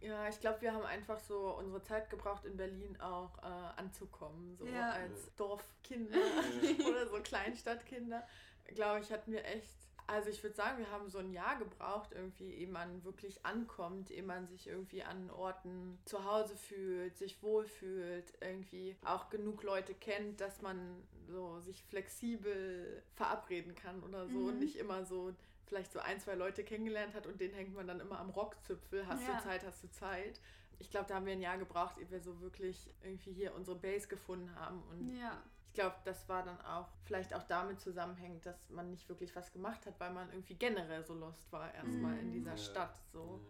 [0.00, 3.80] Äh, Ja, ich glaube, wir haben einfach so unsere Zeit gebraucht, in Berlin auch äh,
[3.80, 4.56] anzukommen.
[4.56, 4.92] So Ja.
[4.92, 6.18] als Dorfkinder
[6.88, 8.26] oder so Kleinstadtkinder.
[8.74, 9.76] Glaube ich, hatten wir echt.
[10.06, 14.10] Also ich würde sagen, wir haben so ein Jahr gebraucht, irgendwie, ehe man wirklich ankommt,
[14.10, 19.94] ehe man sich irgendwie an Orten zu Hause fühlt, sich wohlfühlt, irgendwie auch genug Leute
[19.94, 24.46] kennt, dass man so sich flexibel verabreden kann oder so Mhm.
[24.48, 25.34] und nicht immer so
[25.66, 29.06] vielleicht so ein, zwei Leute kennengelernt hat und den hängt man dann immer am Rockzipfel.
[29.06, 29.36] Hast Ja.
[29.36, 30.38] du Zeit, hast du Zeit.
[30.80, 33.78] Ich glaube, da haben wir ein Jahr gebraucht, ehe wir so wirklich irgendwie hier unsere
[33.78, 34.82] Base gefunden haben.
[34.90, 35.42] Und Ja.
[35.74, 39.52] Ich glaube, das war dann auch vielleicht auch damit zusammenhängend, dass man nicht wirklich was
[39.52, 42.32] gemacht hat, weil man irgendwie generell so lost war erstmal in Mhm.
[42.32, 42.56] dieser Ja.
[42.56, 42.94] Stadt.
[43.12, 43.40] So.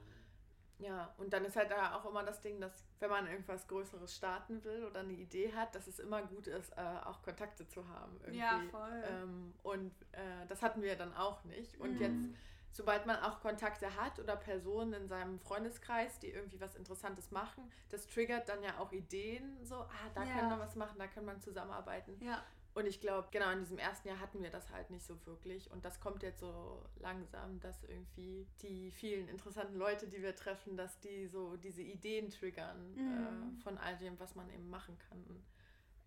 [0.81, 3.69] äh, Ja, und dann ist halt da auch immer das Ding, dass wenn man irgendwas
[3.69, 7.69] Größeres starten will oder eine Idee hat, dass es immer gut ist, äh, auch Kontakte
[7.69, 8.17] zu haben.
[8.23, 8.39] Irgendwie.
[8.39, 9.05] Ja, voll.
[9.07, 11.79] Ähm, und äh, das hatten wir dann auch nicht.
[11.79, 12.01] Und Mhm.
[12.01, 12.27] jetzt,
[12.75, 17.71] sobald man auch Kontakte hat oder Personen in seinem Freundeskreis, die irgendwie was Interessantes machen,
[17.89, 20.33] das triggert dann ja auch Ideen, so, ah, da Ja.
[20.35, 22.17] kann man was machen, da kann man zusammenarbeiten.
[22.21, 22.43] Ja.
[22.75, 25.71] Und ich glaube, genau in diesem ersten Jahr hatten wir das halt nicht so wirklich.
[25.71, 30.77] Und das kommt jetzt so langsam, dass irgendwie die vielen interessanten Leute, die wir treffen,
[30.77, 33.57] dass die so diese Ideen triggern Mhm.
[33.59, 35.25] äh, von all dem, was man eben machen kann.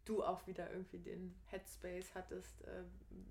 [0.07, 2.83] Du auch wieder irgendwie den Headspace hattest, äh,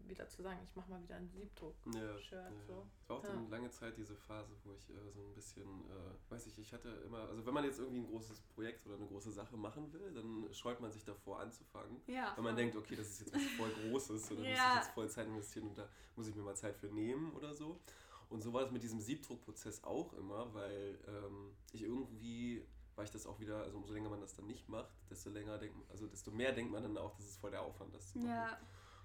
[0.07, 1.95] wieder zu sagen, ich mache mal wieder ein Siebdruck-Shirt.
[1.95, 2.73] Ja, so.
[2.73, 2.83] ja.
[3.03, 3.49] Ich war auch dann Ja.
[3.51, 6.91] lange Zeit diese Phase, wo ich äh, so ein bisschen, äh, weiß ich, ich hatte
[7.07, 10.13] immer, also wenn man jetzt irgendwie ein großes Projekt oder eine große Sache machen will,
[10.13, 12.03] dann scheut man sich davor anzufangen.
[12.07, 12.33] Ja.
[12.37, 14.91] Weil man denkt, okay, das ist jetzt was voll Großes und da muss ich jetzt
[14.91, 17.81] voll Zeit investieren und da muss ich mir mal Zeit für nehmen oder so.
[18.29, 23.11] Und so war das mit diesem Siebdruckprozess auch immer, weil ähm, ich irgendwie, weil ich
[23.11, 26.07] das auch wieder, also umso länger man das dann nicht macht, desto länger denkt also
[26.07, 28.31] desto mehr denkt man dann auch, das ist voll der Aufwand, das zu machen.
[28.31, 28.59] Ja.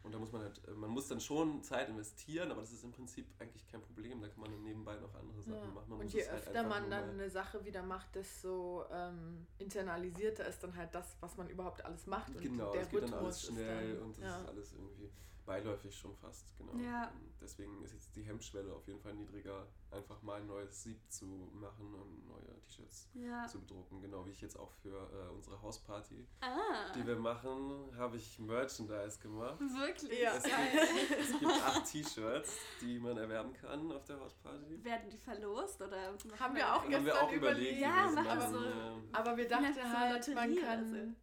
[0.04, 2.84] Und da muss man halt, äh, man muss dann schon Zeit investieren, aber das ist
[2.84, 4.20] im Prinzip eigentlich kein Problem.
[4.20, 5.66] Da kann man dann nebenbei noch andere Sachen Ja.
[5.68, 5.90] machen.
[5.90, 10.64] Man Und je halt öfter man dann eine Sache wieder macht, desto ähm, internalisierter ist
[10.64, 12.30] dann halt das, was man überhaupt alles macht.
[12.30, 14.42] Und Genau, der es geht Rhythmus dann alles schnell dann, und das ja.
[14.42, 15.12] ist alles irgendwie
[15.46, 16.74] beiläufig schon fast, genau.
[16.78, 17.12] Ja.
[17.42, 21.26] Deswegen ist jetzt die Hemmschwelle auf jeden Fall niedriger, einfach mal ein neues Sieb zu
[21.26, 23.48] machen und neue T-Shirts Ja.
[23.48, 24.00] zu bedrucken.
[24.02, 26.92] Genau wie ich jetzt auch für äh, unsere Hausparty, Ah.
[26.96, 29.60] die wir machen, habe ich Merchandise gemacht.
[29.60, 30.22] Wirklich?
[30.22, 30.36] Ja.
[30.36, 34.84] Es gibt, es gibt acht T-Shirts, die man erwerben kann auf der Hausparty.
[34.84, 37.80] Werden die verlost oder Haben wir auch Haben wir gestern auch überlegt.
[37.80, 38.98] Ja, machen machen, so- ja.
[39.14, 41.16] Aber wir dachten so halt, man kann.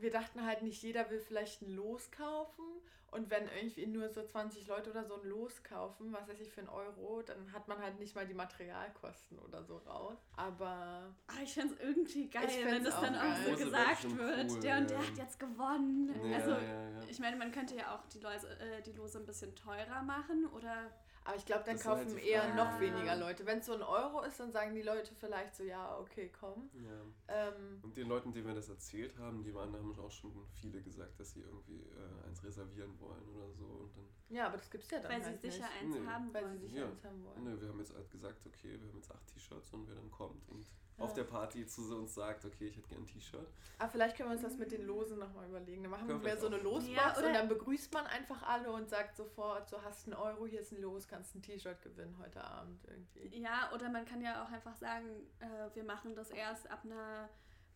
[0.00, 2.64] Wir dachten halt nicht, jeder will vielleicht ein Los kaufen.
[3.12, 6.50] Und wenn irgendwie nur so 20 Leute oder so ein Los kaufen, was weiß ich,
[6.50, 10.16] für einen Euro, dann hat man halt nicht mal die Materialkosten oder so raus.
[10.34, 14.50] Aber Ah, ich find's irgendwie geil, Ich wenn das auch dann auch so gesagt wird.
[14.50, 15.06] cool, der und der ja.
[15.06, 16.10] hat jetzt gewonnen.
[16.30, 17.00] Ja, also, ja, ja.
[17.06, 20.46] ich meine, man könnte ja auch die, Lose, äh, die Lose ein bisschen teurer machen
[20.46, 20.90] oder.
[21.24, 23.46] Aber ich glaube, dann Das halt kaufen die eher noch weniger Leute.
[23.46, 26.68] Wenn es so ein Euro ist, dann sagen die Leute vielleicht so, ja, okay, komm.
[26.74, 27.48] Ja.
[27.48, 30.82] Ähm, Und den Leuten, denen wir das erzählt haben, die waren, haben auch schon viele
[30.82, 33.64] gesagt, dass sie irgendwie äh, eins reservieren wollen oder so.
[33.64, 35.82] Und dann, ja, aber das gibt's ja dann Weil halt sie sicher nicht.
[35.82, 36.06] eins Nee.
[36.06, 36.58] haben Weil wollen.
[36.60, 36.86] sie sich Ja.
[36.86, 37.44] eins haben wollen.
[37.44, 40.10] nö, wir haben jetzt halt gesagt, okay, wir haben jetzt acht T-Shirts und wer dann
[40.10, 40.66] kommt und
[40.98, 41.04] Ja.
[41.04, 43.46] auf der Party zu uns sagt, okay, ich hätte gern ein T-Shirt.
[43.78, 45.82] Aber vielleicht können wir uns das mit den Losen nochmal überlegen.
[45.82, 46.58] Dann machen wir Können wir mehr so eine.
[46.58, 50.46] Losbox Ja, und dann begrüßt man einfach alle und sagt sofort, so hast einen Euro,
[50.46, 53.38] hier ist ein Los, kannst ein T-Shirt gewinnen heute Abend irgendwie.
[53.40, 55.06] Ja, oder man kann ja auch einfach sagen,
[55.40, 57.28] äh, wir machen das erst ab einer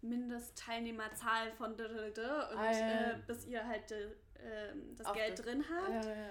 [0.09, 1.77] Mindestteilnehmerzahl von
[2.53, 3.11] und Ah, ja, ja.
[3.13, 4.09] äh, bis ihr halt äh,
[4.45, 6.05] ähm, das Auf Geld das- drin habt.
[6.05, 6.29] Ja, ja.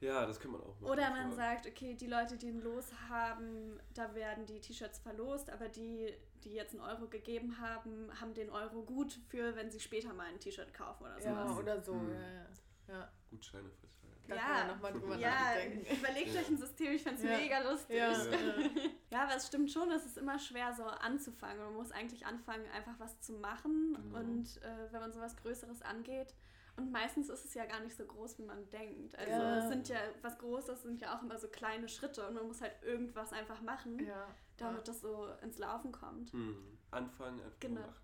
[0.00, 0.92] Ja, das kann man auch machen.
[0.92, 5.48] Oder man sagt, okay, die Leute, die ein Los haben, da werden die T-Shirts verlost,
[5.48, 6.12] aber die,
[6.44, 10.26] die jetzt einen Euro gegeben haben, haben den Euro gut für, wenn sie später mal
[10.26, 11.58] ein T-Shirt kaufen oder ja, sowas.
[11.58, 11.94] oder so.
[11.94, 12.10] Hm.
[12.10, 12.46] Ja, ja.
[12.88, 13.12] ja.
[13.30, 14.05] Gutscheine verteilen.
[14.28, 14.40] Da Ja.
[14.42, 15.96] kann man nochmal drüber Ja, nachdenken.
[15.96, 16.40] überlegt Ja.
[16.40, 17.36] euch ein System, ich find's Ja.
[17.38, 17.96] mega lustig.
[17.96, 18.12] Ja.
[19.10, 19.22] Ja.
[19.22, 21.58] aber es stimmt schon, es ist immer schwer so anzufangen.
[21.58, 24.14] Man muss eigentlich anfangen, einfach was zu machen Mhm.
[24.14, 26.34] und äh, wenn man sowas Größeres angeht.
[26.76, 29.16] Und meistens ist es ja gar nicht so groß, wie man denkt.
[29.16, 29.58] Also Ja.
[29.60, 32.60] es sind ja, was Großes sind ja auch immer so kleine Schritte und man muss
[32.60, 34.26] halt irgendwas einfach machen, Ja.
[34.58, 36.32] damit das so ins Laufen kommt.
[36.32, 36.76] Hm.
[36.90, 37.80] Anfangen, einfach Genau.
[37.80, 37.94] machen.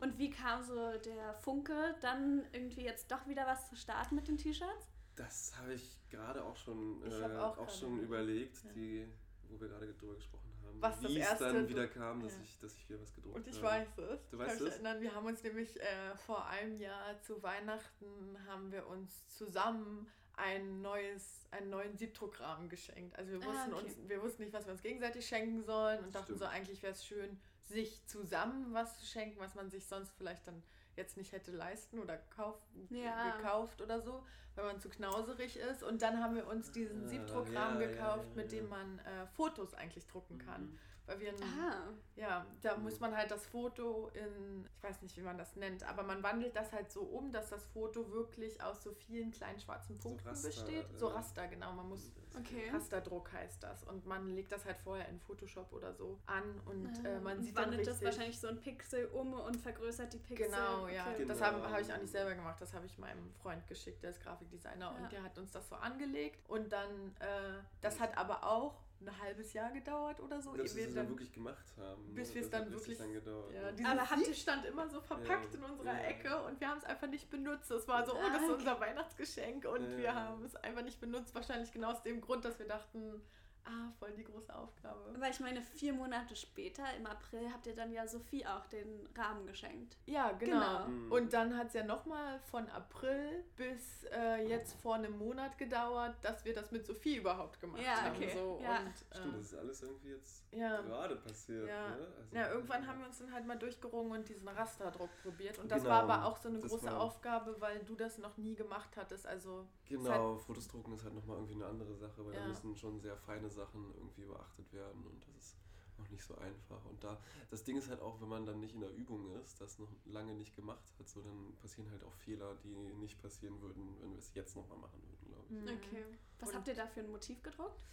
[0.00, 4.26] Und wie kam so der Funke, dann irgendwie jetzt doch wieder was zu starten mit
[4.28, 4.88] den T-Shirts?
[5.16, 8.64] Das habe ich gerade auch schon, äh, auch auch, schon überlegt.
[8.64, 8.72] Ja.
[8.72, 9.08] die,
[9.48, 10.80] wo wir gerade drüber gesprochen haben.
[10.80, 12.42] Was wie es erste dann wieder kam, dass, ja.
[12.42, 13.66] ich, dass ich wieder was gedruckt Und ich habe.
[13.66, 14.28] weiß es.
[14.30, 14.74] Du weißt es?
[14.74, 20.06] erinnern, wir haben uns nämlich äh, vor einem Jahr zu Weihnachten haben wir uns zusammen
[20.34, 23.14] ein neues, einen neuen Siebdruckrahmen geschenkt.
[23.18, 23.84] Also wir Ah, wussten, okay.
[23.84, 26.38] uns, wir wussten nicht, was wir uns gegenseitig schenken sollen und dachten Stimmt.
[26.40, 30.46] so, eigentlich wäre es schön, sich zusammen was zu schenken, was man sich sonst vielleicht
[30.46, 30.62] dann
[30.96, 32.56] jetzt nicht hätte leisten oder kauf,
[32.90, 33.36] Ja.
[33.36, 34.24] gekauft oder so,
[34.54, 35.82] weil man zu knauserig ist.
[35.82, 38.98] Und dann haben wir uns diesen Ah, Siebdruckrahmen ja, ja, gekauft, ja, mit dem man
[39.00, 40.62] äh, Fotos eigentlich drucken kann.
[40.62, 40.78] Mhm.
[41.06, 42.84] Weil wir ein, Ah, ja, da Mhm.
[42.84, 46.22] muss man halt das Foto in, ich weiß nicht, wie man das nennt, aber man
[46.22, 50.08] wandelt das halt so um, dass das Foto wirklich aus so vielen kleinen schwarzen So
[50.10, 50.86] Punkten Raster, besteht.
[50.98, 51.72] So äh, Raster, genau.
[51.72, 52.70] Man muss okay.
[52.72, 53.82] Rasterdruck heißt das.
[53.84, 57.44] Und man legt das halt vorher in Photoshop oder so an und äh, man und
[57.44, 60.46] sieht dann wandelt richtig, das wahrscheinlich so ein Pixel um und vergrößert die Pixel.
[60.46, 61.06] Genau, ja.
[61.12, 61.26] Okay.
[61.26, 61.50] Das Genau.
[61.50, 62.60] habe hab ich auch nicht selber gemacht.
[62.60, 65.02] Das habe ich meinem Freund geschickt, der ist Grafikdesigner Ja.
[65.02, 66.48] und der hat uns das so angelegt.
[66.48, 70.52] Und dann, äh, das hat aber auch ein halbes Jahr gedauert oder so.
[70.52, 72.14] Bis wir es dann wirklich gemacht haben.
[72.14, 73.52] bis wir es dann wirklich- lang gedauert.
[73.52, 73.88] Ja, ne?
[74.02, 76.00] Aber ihr- stand immer so verpackt Ja, in unserer ja.
[76.08, 77.70] Ecke und wir haben es einfach nicht benutzt.
[77.70, 79.96] Es war so, oh, das ist unser Weihnachtsgeschenk und Ja.
[79.98, 81.34] wir haben es einfach nicht benutzt.
[81.34, 83.22] Wahrscheinlich genau aus dem Grund, dass wir dachten,
[83.64, 84.98] ah, voll die große Aufgabe.
[85.14, 89.08] Aber ich meine, vier Monate später, im April, habt ihr dann ja Sophie auch den
[89.16, 89.96] Rahmen geschenkt.
[90.06, 90.52] Ja, genau.
[90.52, 90.88] Genau.
[90.88, 91.12] Mhm.
[91.12, 96.14] Und dann hat es ja nochmal von April bis äh, jetzt vor einem Monat gedauert,
[96.22, 98.16] dass wir das mit Sophie überhaupt gemacht Ja, haben.
[98.16, 98.60] okay, So.
[98.62, 98.80] ja.
[98.80, 100.80] Und, äh, Stimmt, das ist alles irgendwie jetzt ja.
[100.82, 101.68] gerade passiert.
[101.68, 101.88] Ja.
[101.90, 101.94] Ne?
[102.18, 105.58] Also, Ja, irgendwann haben wir uns dann halt mal durchgerungen und diesen Rasterdruck probiert.
[105.58, 108.36] Und das Genau, war aber auch so eine das große Aufgabe, weil du das noch
[108.36, 109.26] nie gemacht hattest.
[109.26, 112.40] Also Genau, Fotos drucken ist halt nochmal irgendwie eine andere Sache, weil Ja.
[112.40, 115.56] da müssen schon sehr feine Sachen irgendwie beachtet werden und das ist
[116.00, 116.84] auch nicht so einfach.
[116.86, 119.60] Und da, das Ding ist halt auch, wenn man dann nicht in der Übung ist,
[119.60, 123.60] das noch lange nicht gemacht hat, so dann passieren halt auch Fehler, die nicht passieren
[123.60, 125.60] würden, wenn wir es jetzt nochmal machen würden, glaube ich.
[125.60, 125.68] Mhm.
[125.78, 126.04] Okay.
[126.40, 127.84] Was Und- habt ihr da für ein Motiv gedruckt?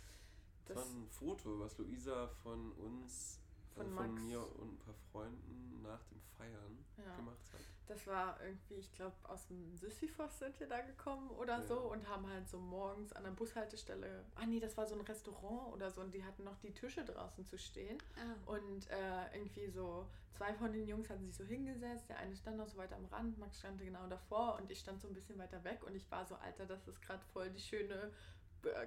[0.65, 3.39] Das war ein Foto, was Luisa von uns,
[3.75, 7.15] Von von, von mir und ein paar Freunden nach dem Feiern Ja.
[7.15, 7.61] gemacht hat.
[7.89, 11.63] Das war irgendwie, ich glaube, aus dem Sisyphos sind wir da gekommen oder Ja.
[11.63, 15.01] so und haben halt so morgens an der Bushaltestelle, ah nee, das war so ein
[15.01, 18.51] Restaurant oder so und die hatten noch die Tische draußen zu stehen Ah.
[18.51, 20.05] und äh, irgendwie so
[20.37, 23.05] zwei von den Jungs hatten sich so hingesetzt, der eine stand noch so weiter am
[23.05, 26.09] Rand, Max stand genau davor und ich stand so ein bisschen weiter weg und ich
[26.11, 28.11] war so, Alter, das ist gerade voll die schöne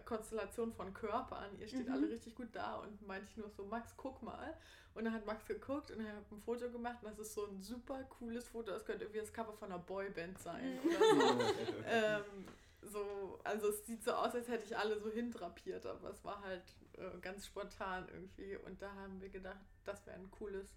[0.05, 1.59] Konstellation von Körpern.
[1.59, 1.95] Ihr steht Mhm.
[1.95, 4.57] alle richtig gut da und meinte ich nur so, Max, guck mal.
[4.95, 7.47] Und dann hat Max geguckt und er hat ein Foto gemacht und das ist so
[7.47, 8.73] ein super cooles Foto.
[8.73, 11.41] Das könnte irgendwie das Cover von einer Boyband sein oder so.
[11.87, 12.47] ähm,
[12.83, 13.41] so.
[13.45, 16.65] Also es sieht so aus, als hätte ich alle so hindrapiert, aber es war halt
[16.99, 18.57] äh, ganz spontan irgendwie.
[18.57, 20.69] Und da haben wir gedacht, das wäre ein cooles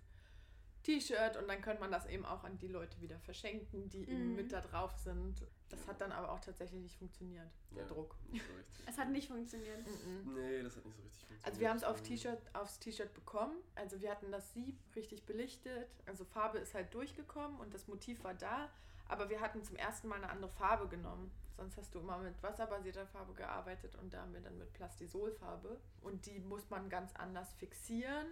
[0.85, 4.29] T-Shirt und dann könnte man das eben auch an die Leute wieder verschenken, die eben
[4.29, 4.35] Mhm.
[4.35, 5.43] mit da drauf sind.
[5.69, 8.15] Das hat dann aber auch tatsächlich nicht funktioniert, der Ja, Druck.
[8.31, 8.87] Nicht so richtig.
[8.87, 9.79] Es hat nicht funktioniert.
[9.79, 10.33] Mhm.
[10.35, 11.45] Nee, das hat nicht so richtig funktioniert.
[11.47, 12.05] Also wir haben es auf Mhm.
[12.05, 13.55] T-Shirt, aufs T-Shirt bekommen.
[13.73, 15.89] Also wir hatten das Sieb richtig belichtet.
[16.05, 18.69] Also Farbe ist halt durchgekommen und das Motiv war da.
[19.07, 21.31] Aber wir hatten zum ersten Mal eine andere Farbe genommen.
[21.57, 25.79] Sonst hast du immer mit wasserbasierter Farbe gearbeitet und da haben wir dann mit Plastisolfarbe.
[26.01, 28.27] Und die muss man ganz anders fixieren.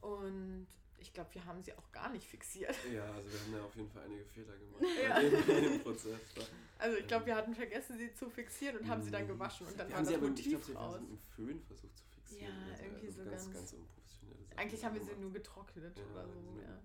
[0.00, 0.66] Und
[0.98, 2.74] ich glaube, wir haben sie auch gar nicht fixiert.
[2.92, 5.14] Ja, also wir haben ja auf jeden Fall einige Fehler gemacht Ja.
[5.14, 6.20] bei dem, im Prozess.
[6.34, 6.42] Da.
[6.78, 9.28] Also ich glaube, wir hatten vergessen, sie zu fixieren und haben sie dann Mhm.
[9.28, 10.94] gewaschen und dann wir war haben das sie aber, ich Motiv wir haben raus.
[10.94, 12.54] sie mit einem Föhn versucht zu fixieren.
[12.56, 15.32] Ja, also, irgendwie also so ganz, ganz- ganz unprofessionelle Sachen Eigentlich haben wir sie nur
[15.32, 16.60] getrocknet Ja, oder die so.
[16.62, 16.80] Ja.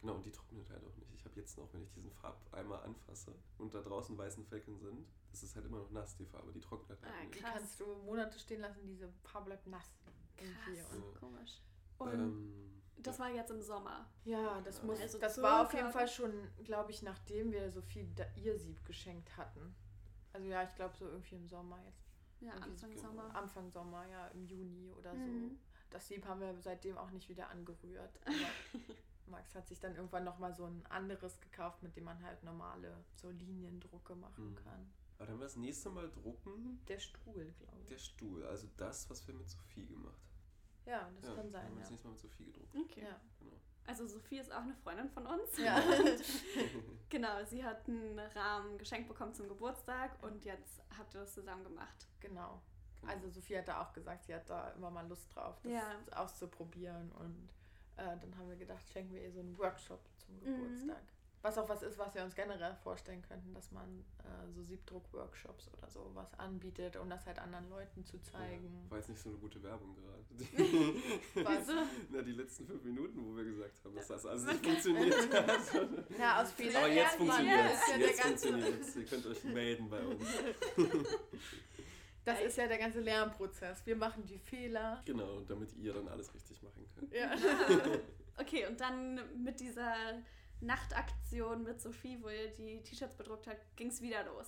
[0.00, 1.14] Genau, und die trocknet halt auch nicht.
[1.14, 5.06] Ich habe jetzt noch, wenn ich diesen Farbeimer anfasse und da draußen weißen Flecken sind,
[5.30, 6.52] das ist halt immer noch nass, die Farbe.
[6.52, 7.34] Die trocknet halt Ah, nicht.
[7.34, 7.52] Die Krass.
[7.54, 9.88] kannst du Monate stehen lassen, diese Farbe bleibt nass.
[10.36, 10.80] Irgendwie.
[10.80, 10.92] Krass.
[10.92, 11.60] Und Komisch.
[11.98, 14.06] Und Ähm, das war jetzt im Sommer.
[14.24, 15.00] ja, das muss.
[15.00, 16.32] Also das war auf jeden Fall schon,
[16.64, 19.74] glaube ich, nachdem wir Sophie da- ihr Sieb geschenkt hatten.
[20.32, 22.02] Also ja, ich glaube so irgendwie im Sommer jetzt.
[22.40, 22.96] Ja, Irgendwie Anfang.
[22.98, 23.34] Sommer.
[23.36, 25.50] Anfang Sommer, ja, im Juni oder Mhm.
[25.50, 25.56] so.
[25.90, 28.18] Das Sieb haben wir seitdem auch nicht wieder angerührt.
[28.24, 28.34] Aber
[29.26, 33.04] Max hat sich dann irgendwann nochmal so ein anderes gekauft, mit dem man halt normale
[33.14, 34.56] so Liniendrucke machen Mhm.
[34.56, 34.92] kann.
[35.16, 37.88] aber dann wir das nächste Mal drucken, Der Stuhl, glaube ich.
[37.88, 38.44] der Stuhl.
[38.46, 40.33] Also das, was wir mit Sophie gemacht haben.
[40.86, 41.90] Ja, das ja, kann Haben sein, wir das ja.
[41.92, 42.74] nächste Mal mit Sophie gedruckt.
[42.76, 43.02] Okay.
[43.02, 43.20] Ja.
[43.40, 43.52] Genau.
[43.86, 45.56] Also Sophie ist auch eine Freundin von uns.
[45.58, 45.78] Ja.
[47.10, 51.62] Genau, sie hat einen Rahmen geschenkt bekommen zum Geburtstag und jetzt habt ihr das zusammen
[51.64, 52.08] gemacht.
[52.20, 52.60] genau.
[53.00, 53.12] Genau.
[53.12, 55.94] Also Sophie hat da auch gesagt, sie hat da immer mal Lust drauf, das Ja.
[56.16, 57.12] auszuprobieren.
[57.12, 57.50] Und
[57.96, 60.92] äh, dann haben wir gedacht, schenken wir ihr so einen Workshop zum Mhm.
[61.44, 65.70] Was auch was ist, was wir uns generell vorstellen könnten, dass man äh, so Siebdruck-Workshops
[65.76, 68.80] oder so was anbietet, um das halt anderen Leuten zu zeigen.
[68.84, 70.24] Ja, war jetzt nicht so eine gute Werbung gerade.
[71.44, 71.68] Was?
[72.08, 75.60] Na, die letzten fünf Minuten, wo wir gesagt haben, dass das alles nicht funktioniert hat.
[76.18, 77.90] Ja, aus Fehlern Aber jetzt funktioniert es.
[77.90, 78.96] ja Jetzt funktioniert es.
[78.96, 80.24] Ihr könnt euch melden bei uns.
[82.24, 83.84] das ist ja der ganze Lernprozess.
[83.84, 85.02] Wir machen die Fehler.
[85.04, 87.12] Genau, damit ihr dann alles richtig machen könnt.
[87.12, 87.32] Ja.
[88.38, 89.94] Okay, und dann mit dieser
[90.60, 94.46] Nachtaktion mit Sophie, wo ihr die T-Shirts bedruckt habt, ging es wieder los.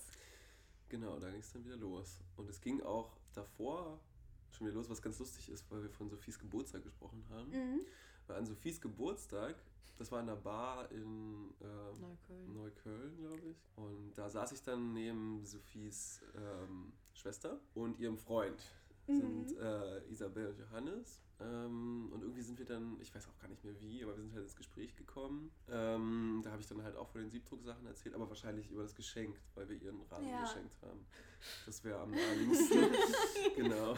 [0.88, 2.20] Genau, da ging es dann wieder los.
[2.36, 4.00] Und es ging auch davor
[4.50, 7.50] schon wieder los, was ganz lustig ist, weil wir von Sophies Geburtstag gesprochen haben.
[7.50, 7.80] Mhm.
[8.26, 9.56] Weil an Sophies Geburtstag,
[9.98, 12.52] das war in einer Bar in ähm, Neukölln.
[12.52, 13.56] Neukölln, glaube ich.
[13.76, 18.62] Und da saß ich dann neben Sophies ähm, Schwester und ihrem Freund.
[19.06, 19.16] Mhm.
[19.20, 21.22] Sind äh, Isabel und Johannes.
[21.38, 24.22] Ähm, und irgendwie sind wir dann, ich weiß auch gar nicht mehr wie, aber wir
[24.22, 25.50] sind halt ins Gespräch gekommen.
[25.68, 28.94] Ähm, da habe ich dann halt auch von den Siebdrucksachen erzählt, aber wahrscheinlich über das
[28.94, 30.40] Geschenk, weil wir ihren Rahmen Ja.
[30.40, 31.06] geschenkt haben.
[31.66, 32.86] Das wäre am naheliegendsten.
[33.56, 33.96] genau.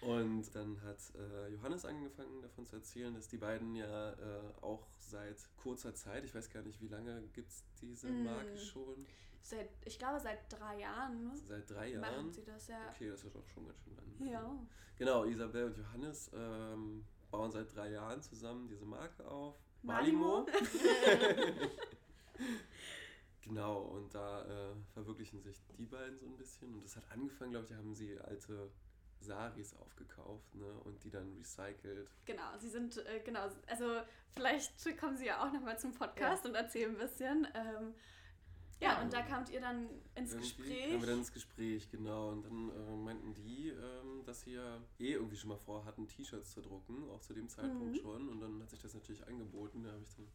[0.00, 4.86] Und dann hat äh, Johannes angefangen davon zu erzählen, dass die beiden ja äh, auch
[4.98, 8.24] seit kurzer Zeit, ich weiß gar nicht, wie lange gibt es diese Mm.
[8.24, 9.06] Marke schon?
[9.40, 12.32] Seit, ich glaube, seit drei Jahren Seit drei machen Jahren.
[12.32, 12.88] sie das, ja.
[12.90, 14.28] Okay, das ist doch schon ganz schön lang.
[14.30, 14.58] Ja.
[14.96, 19.56] Genau, Isabel und Johannes ähm, bauen seit drei Jahren zusammen diese Marke auf.
[19.82, 20.46] Malimo.
[23.42, 26.74] genau, und da äh, verwirklichen sich die beiden so ein bisschen.
[26.74, 28.70] Und das hat angefangen, glaube ich, da haben sie alte
[29.20, 32.10] Saris aufgekauft ne, und die dann recycelt.
[32.24, 34.00] Genau, sie sind, äh, genau, also
[34.34, 37.46] vielleicht kommen sie ja auch nochmal zum Podcast und erzählen ein bisschen.
[37.54, 37.94] Ähm,
[38.80, 40.88] Ja, und da kamt ihr dann ins Irgendwie Gespräch.
[40.90, 42.28] Kamen wir dann ins Gespräch, genau.
[42.30, 46.52] Und dann äh, meinten die, ähm, dass sie ja eh irgendwie schon mal vorhatten, T-Shirts
[46.52, 48.00] zu drucken, auch zu dem Zeitpunkt Mhm.
[48.00, 48.28] schon.
[48.28, 49.82] Und dann hat sich das natürlich angeboten.
[49.82, 50.28] Da habe ich dann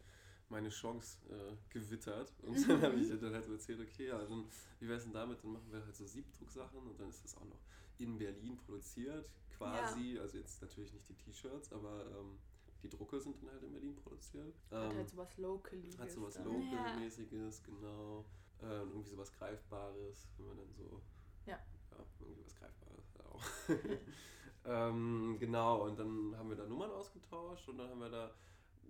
[0.49, 2.33] meine Chance äh, gewittert.
[2.43, 4.43] Und dann habe ich dann halt so erzählt, okay, ja, dann,
[4.81, 5.41] wie wäre es denn damit?
[5.41, 7.59] Dann machen wir halt so Siebdrucksachen und dann ist das auch noch
[8.03, 10.19] in Berlin produziert, quasi.
[10.19, 12.39] Also jetzt natürlich nicht die T-Shirts, aber ähm,
[12.81, 14.55] die Drucke sind dann halt in Berlin produziert.
[14.71, 15.91] Hat Ähm, halt sowas Locally.
[15.97, 16.37] hat sowas.
[16.43, 18.25] Local-mäßiges, genau.
[18.61, 21.01] Äh, und irgendwie sowas Greifbares, wenn man dann so.
[21.45, 21.57] Ja.
[21.91, 23.43] Ja, irgendwie was Greifbares ja auch.
[24.65, 28.33] ähm, genau, und dann haben wir da Nummern ausgetauscht und dann haben wir da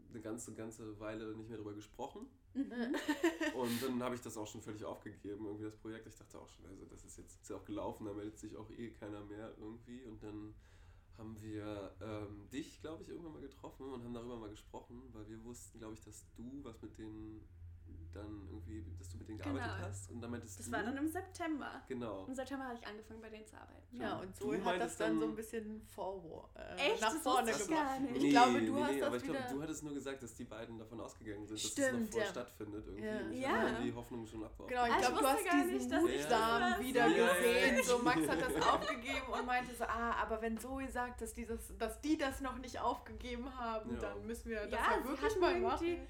[0.10, 2.28] eine ganze, ganze Weile nicht mehr drüber gesprochen.
[2.54, 2.96] Mhm.
[3.56, 6.08] Und dann habe ich das auch schon völlig aufgegeben, irgendwie das Projekt.
[6.08, 8.56] Ich dachte auch schon, also das ist jetzt ist ja auch gelaufen, da meldet sich
[8.56, 10.04] auch eh keiner mehr irgendwie.
[10.04, 10.54] Und dann
[11.18, 15.28] haben wir ähm, dich, glaube ich, irgendwann mal getroffen und haben darüber mal gesprochen, weil
[15.28, 17.48] wir wussten, glaube ich, dass du was mit denen
[18.14, 19.88] dann irgendwie, dass du mit denen gearbeitet Genau.
[19.88, 20.12] hast.
[20.12, 20.72] Und dann meintest Das du.
[20.72, 21.82] war dann im September.
[21.88, 22.26] Genau.
[22.28, 23.82] Im September habe ich angefangen, bei denen zu arbeiten.
[23.92, 27.02] Ja, Ja, und du so hat das dann so ein bisschen forward, äh, Echt?
[27.02, 27.86] nach Das vorne wusste ich gebracht.
[27.88, 28.24] gar nicht.
[28.24, 30.36] Ich glaube, du nee, hast nee, das aber ich glaube, du hattest nur gesagt, dass
[30.36, 32.26] die beiden davon ausgegangen sind, dass Stimmt, das noch vor ja.
[32.28, 33.06] stattfindet irgendwie.
[33.06, 33.18] Ja.
[33.20, 33.50] Und ich Ja.
[33.50, 34.70] habe die Hoffnung schon abgeworfen.
[34.76, 37.08] Genau, ich Ah, ich glaube, du hast gar diesen nicht, dass ich Buchstaben das wieder
[37.10, 37.84] gesehen.
[37.84, 41.76] So, Max hat das aufgegeben und meinte so, ah, aber wenn Zoe sagt, dass, dieses,
[41.78, 46.08] dass die das noch nicht aufgegeben haben, dann müssen wir das Ja, wirklich mal machen.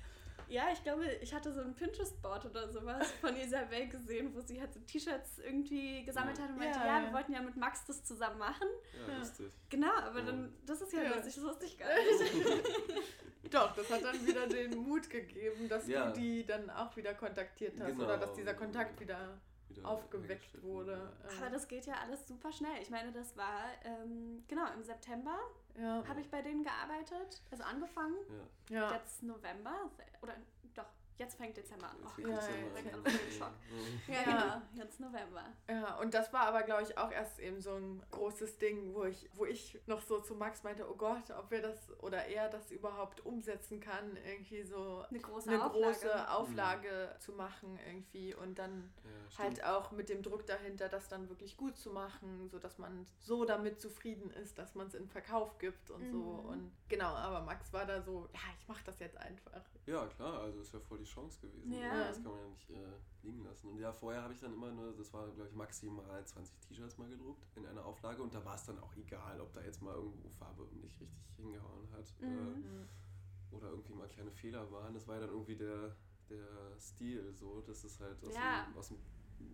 [0.48, 4.60] Ja, ich glaube, ich hatte so ein Pinterest-Board oder sowas von Isabel gesehen, wo sie
[4.60, 6.44] halt so T-Shirts irgendwie gesammelt Ja.
[6.44, 7.06] hat und meinte, Ja, ja, ja.
[7.06, 8.68] wir wollten ja mit Max das zusammen machen.
[9.08, 9.52] Ja, lustig.
[9.70, 10.26] Genau, aber Ja.
[10.26, 11.16] dann, das ist ja, Ja.
[11.16, 11.88] lustig, das wusste ich gar
[12.20, 13.54] nicht.
[13.54, 16.08] Doch, das hat dann wieder den Mut gegeben, dass Ja.
[16.12, 18.04] du die dann auch wieder kontaktiert hast Genau.
[18.06, 21.12] oder dass dieser Kontakt wieder Wieder aufgeweckt wurde.
[21.40, 22.82] Aber das geht ja alles super schnell.
[22.82, 25.38] Ich meine, das war, ähm, genau, im September
[25.78, 26.04] ja.
[26.08, 28.16] habe ich bei denen gearbeitet, also angefangen.
[28.70, 28.94] Ja.
[28.94, 29.90] Jetzt November,
[30.22, 30.36] oder
[31.18, 31.98] jetzt fängt Dezember an.
[32.02, 33.10] Jetzt Oh, wird Ja, Dezember.
[33.38, 33.54] Schock.
[34.08, 34.14] Ja.
[34.14, 35.44] Ja, genau, jetzt November.
[35.70, 39.04] Ja, und das war aber, glaube ich, auch erst eben so ein großes Ding, wo
[39.06, 42.50] ich, wo ich noch so zu Max meinte, oh Gott, ob wir das oder er
[42.50, 45.94] das überhaupt umsetzen kann, irgendwie so Eine große eine Auflage.
[45.94, 51.08] große Auflage zu machen irgendwie und dann Ja, halt auch mit dem Druck dahinter, das
[51.08, 54.94] dann wirklich gut zu machen, so dass man so damit zufrieden ist, dass man es
[54.96, 56.46] in Verkauf gibt und so Mhm.
[56.50, 59.62] und genau, aber Max war da so, ja, ich mache das jetzt einfach.
[59.86, 61.72] Ja, klar, also ist ja voll die Chance gewesen.
[61.74, 62.08] Ja.
[62.08, 63.70] Das kann man ja nicht äh, liegen lassen.
[63.70, 66.98] Und ja, vorher habe ich dann immer nur, das war, glaube ich, maximal 20 T-Shirts
[66.98, 69.82] mal gedruckt in einer Auflage und da war es dann auch egal, ob da jetzt
[69.82, 72.64] mal irgendwo Farbe nicht richtig hingehauen hat Mhm.
[72.66, 74.94] äh, oder irgendwie mal kleine Fehler waren.
[74.94, 75.96] Das war ja dann irgendwie der,
[76.30, 76.48] der
[76.80, 78.66] Stil so, dass es halt aus, Ja.
[78.66, 78.98] dem, aus dem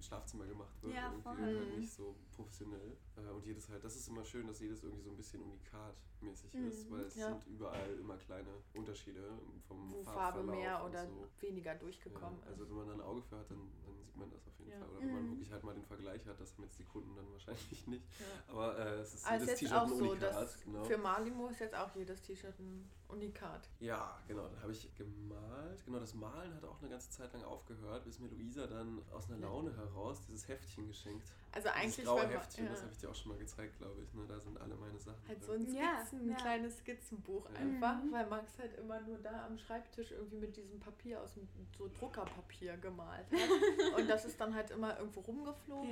[0.01, 0.93] Schlafzimmer gemacht wird.
[0.93, 1.33] Ja, irgendwie voll.
[1.37, 2.95] und halt nicht so professionell.
[3.27, 6.53] Äh, und jedes halt, das ist immer schön, dass jedes irgendwie so ein bisschen unikat-mäßig
[6.55, 6.93] ist, Mhm.
[6.93, 7.27] weil es Ja.
[7.29, 9.21] sind überall immer kleine Unterschiede
[9.67, 11.27] vom Wo Farbe mehr oder so.
[11.39, 12.69] weniger Ja, durchgekommen also ist.
[12.69, 14.79] wenn man da ein Auge für hat, dann, dann sieht man das auf jeden Ja.
[14.79, 14.89] Fall.
[14.89, 15.31] Oder wenn man Mhm.
[15.31, 18.05] wirklich halt mal den Vergleich hat, das haben jetzt die Kunden dann wahrscheinlich nicht.
[18.19, 18.53] Ja.
[18.53, 20.21] Aber äh, es ist Also jedes T-Shirt auch ein so, Unikat.
[20.35, 20.83] dass genau.
[20.83, 23.69] für Malimo ist jetzt auch jedes T-Shirt ein Unikat.
[23.79, 24.47] Ja, genau.
[24.47, 25.83] Dann habe ich gemalt.
[25.85, 29.29] Genau, das Malen hat auch eine ganze Zeit lang aufgehört, bis mir Luisa dann aus
[29.29, 31.31] einer Laune heraus dieses Heftchen geschenkt.
[31.51, 33.37] Also Dieses eigentlich, graue wenn man, Heftchen, ja, das habe ich dir auch schon mal
[33.39, 34.13] gezeigt, glaube ich.
[34.13, 34.21] Ne?
[34.27, 35.17] Da sind alle meine Sachen.
[35.27, 36.35] halt so ein Ja, Skizzen, ein ja.
[36.37, 37.59] kleines Skizzenbuch Ja.
[37.59, 38.11] einfach, Mhm.
[38.11, 41.89] weil Max halt immer nur da am Schreibtisch irgendwie mit diesem Papier aus dem so
[41.99, 43.31] Druckerpapier gemalt hat.
[43.97, 45.89] Und das ist dann halt immer irgendwo rumgeflogen.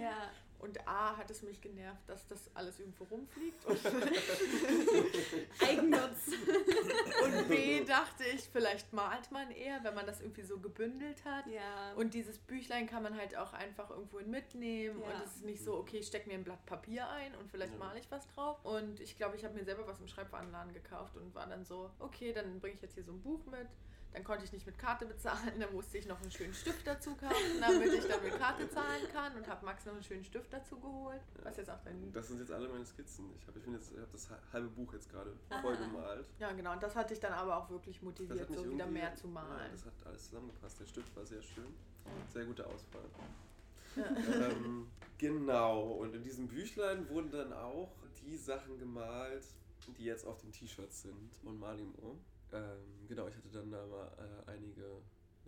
[0.60, 3.63] Und A hat es mich genervt, dass das alles irgendwo rumfliegt.
[3.65, 3.80] Und,
[5.67, 6.28] Eigennutz.
[7.24, 11.46] und B dachte ich, vielleicht malt man eher, wenn man das irgendwie so gebündelt hat.
[11.48, 11.93] ja.
[11.96, 15.00] Und dieses Büchlein kann man halt auch einfach irgendwo mitnehmen.
[15.02, 15.08] Ja.
[15.08, 17.74] Und es ist nicht so, okay, ich stecke mir ein Blatt Papier ein und vielleicht
[17.74, 17.80] Ja.
[17.80, 18.58] male ich was drauf.
[18.63, 21.89] Und ich glaube, ich habe mir selber was im Schreibwarenladen gekauft und war dann so,
[22.00, 23.67] okay, dann bringe ich jetzt hier so ein Buch mit.
[24.17, 27.13] Dann konnte ich nicht mit Karte bezahlen, dann musste ich noch einen schönen Stift dazu
[27.15, 30.51] kaufen, damit ich dann mit Karte zahlen kann und habe Max noch einen schönen Stift
[30.51, 31.21] dazu geholt.
[31.43, 33.30] Was jetzt auch dein Das sind jetzt alle meine Skizzen.
[33.39, 35.86] Ich habe ich bin jetzt, ich hab das halbe Buch jetzt gerade voll Aha.
[35.86, 36.27] gemalt.
[36.39, 36.73] Ja, genau.
[36.73, 39.71] Und das hat dich dann aber auch wirklich motiviert, so wieder mehr zu Ja, malen.
[39.71, 40.80] das hat alles zusammengepasst.
[40.80, 41.71] Der Stift war sehr schön.
[42.34, 43.06] Sehr guter Ausfall.
[43.95, 44.06] Ja.
[44.49, 44.88] ähm,
[45.19, 47.91] genau, und in diesem Büchlein wurden dann auch
[48.25, 49.45] die Sachen gemalt,
[49.95, 52.17] die jetzt auf den T-Shirts sind und Malimo.
[52.54, 55.02] Ähm, genau, ich hatte dann da mal äh, einige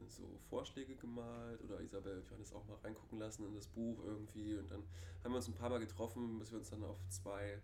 [0.07, 4.71] so Vorschläge gemalt oder Isabel Johannes auch mal reingucken lassen in das Buch irgendwie und
[4.71, 4.83] dann
[5.23, 7.61] haben wir uns ein paar Mal getroffen, bis wir uns dann auf zwei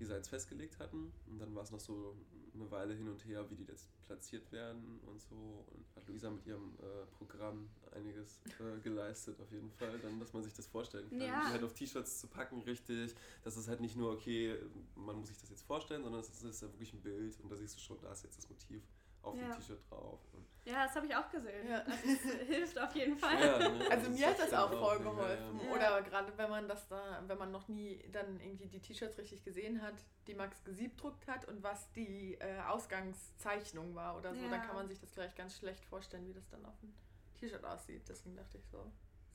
[0.00, 1.12] Designs festgelegt hatten.
[1.26, 2.16] Und dann war es noch so
[2.54, 5.64] eine Weile hin und her, wie die jetzt platziert werden und so.
[5.72, 10.32] Und hat Luisa mit ihrem äh, Programm einiges äh, geleistet auf jeden Fall, dann, dass
[10.32, 11.42] man sich das vorstellen kann, Ja.
[11.46, 14.56] die halt auf T-Shirts zu packen, richtig, dass es halt nicht nur, okay,
[14.96, 17.56] man muss sich das jetzt vorstellen, sondern es ist ja wirklich ein Bild und da
[17.56, 18.82] siehst du schon, da ist jetzt das Motiv
[19.22, 19.42] auf Ja.
[19.48, 20.20] dem T-Shirt drauf.
[20.32, 21.68] Und Ja, das habe ich auch gesehen.
[21.68, 21.78] Ja.
[21.80, 23.38] Also es hilft auf jeden Fall.
[23.40, 23.90] Ja, ne?
[23.90, 25.60] Also mir hat das auch voll geholfen.
[25.64, 25.72] Ja.
[25.74, 29.42] Oder gerade wenn man das da, wenn man noch nie dann irgendwie die T-Shirts richtig
[29.44, 29.94] gesehen hat,
[30.26, 34.50] die Max gesiebdruckt hat und was die äh, Ausgangszeichnung war oder so, Ja.
[34.50, 36.92] dann kann man sich das gleich ganz schlecht vorstellen, wie das dann auf dem
[37.38, 38.02] T-Shirt aussieht.
[38.08, 38.90] Deswegen dachte ich so,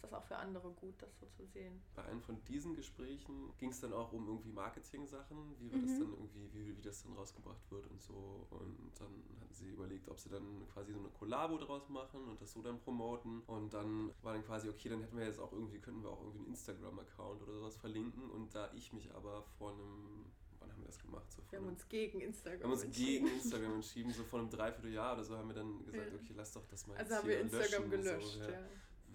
[0.06, 1.82] das auch für andere gut, das so zu sehen.
[1.95, 5.91] Bei einem von diesen Gesprächen ging es dann auch um irgendwie Marketing-Sachen, wie wir das
[5.91, 5.99] Mhm.
[5.99, 8.47] dann irgendwie, wie, wie das dann rausgebracht wird und so.
[8.49, 9.08] Und dann
[9.41, 12.62] hatten sie überlegt, ob sie dann quasi so eine Kollabo draus machen und das so
[12.62, 13.41] dann promoten.
[13.47, 16.22] Und dann war dann quasi, okay, dann hätten wir jetzt auch irgendwie, könnten wir auch
[16.22, 18.30] irgendwie einen Instagram-Account oder sowas verlinken.
[18.32, 20.26] Und da ich mich aber vor einem,
[20.60, 21.32] wann haben wir das gemacht?
[21.32, 23.26] So Wir haben uns gegen wir Instagram haben uns entschieden.
[23.26, 26.51] gegen Instagram entschieden, so vor einem Dreivierteljahr oder so haben wir dann gesagt, okay, lass
[26.53, 28.49] doch das mal Also jetzt haben wir Instagram gelöscht, So, ja.
[28.51, 28.66] ja.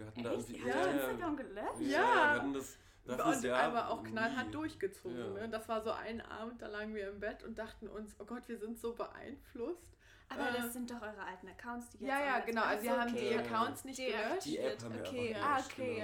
[0.00, 0.48] Wir hatten da Echt?
[0.50, 0.66] irgendwie...
[0.66, 1.80] Ihr habt Instagram gelöscht?
[1.80, 2.14] Ja, Ja.
[2.14, 2.78] wir hatten das...
[3.04, 4.52] dafür Und sehr aber auch knallhart nie.
[4.52, 5.18] durchgezogen.
[5.18, 5.42] Ja.
[5.42, 5.48] Ne?
[5.50, 8.48] Das war so ein Abend, da lagen wir im Bett und dachten uns, oh Gott,
[8.48, 9.86] wir sind so beeinflusst.
[10.32, 12.62] Aber Äh, das sind doch eure alten Accounts, die jetzt Ja, ja, genau.
[12.62, 13.38] Also wir so, haben die okay.
[13.38, 14.44] Accounts nicht gelöscht.
[14.44, 15.94] Die App haben wir Okay, einfach ah, gelöscht, okay,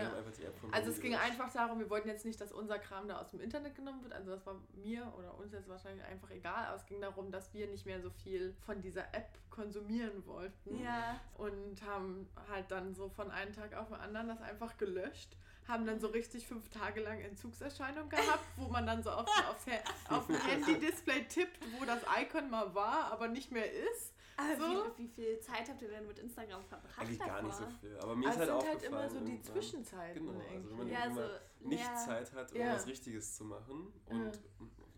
[0.61, 1.31] genau, Also es ging gelöscht.
[1.31, 4.13] einfach darum, wir wollten jetzt nicht, dass unser Kram da aus dem Internet genommen wird.
[4.13, 6.67] Also das war mir oder uns jetzt wahrscheinlich einfach egal.
[6.67, 10.83] Aber es ging darum, dass wir nicht mehr so viel von dieser App konsumieren wollten.
[10.83, 11.21] Ja.
[11.37, 15.37] Und haben halt dann so von einem Tag auf den anderen das einfach gelöscht.
[15.69, 19.67] Haben dann so richtig fünf Tage lang Entzugserscheinungen gehabt, wo man dann so auf, aufs
[19.67, 24.15] Ha- auf dem Handy-Display tippt, wo das Icon mal war, aber nicht mehr ist.
[24.39, 24.85] Aber So.
[24.97, 27.97] wie, wie viel Zeit habt ihr denn mit Instagram verbracht Eigentlich gar nicht so viel.
[27.99, 30.89] Aber mir Also ist halt sind halt immer so die Zwischenzeiten Genau, also wenn man.
[30.89, 31.95] Ja, mal nicht ja.
[31.97, 32.59] Zeit hat, Ja.
[32.59, 34.33] irgendwas Richtiges zu machen und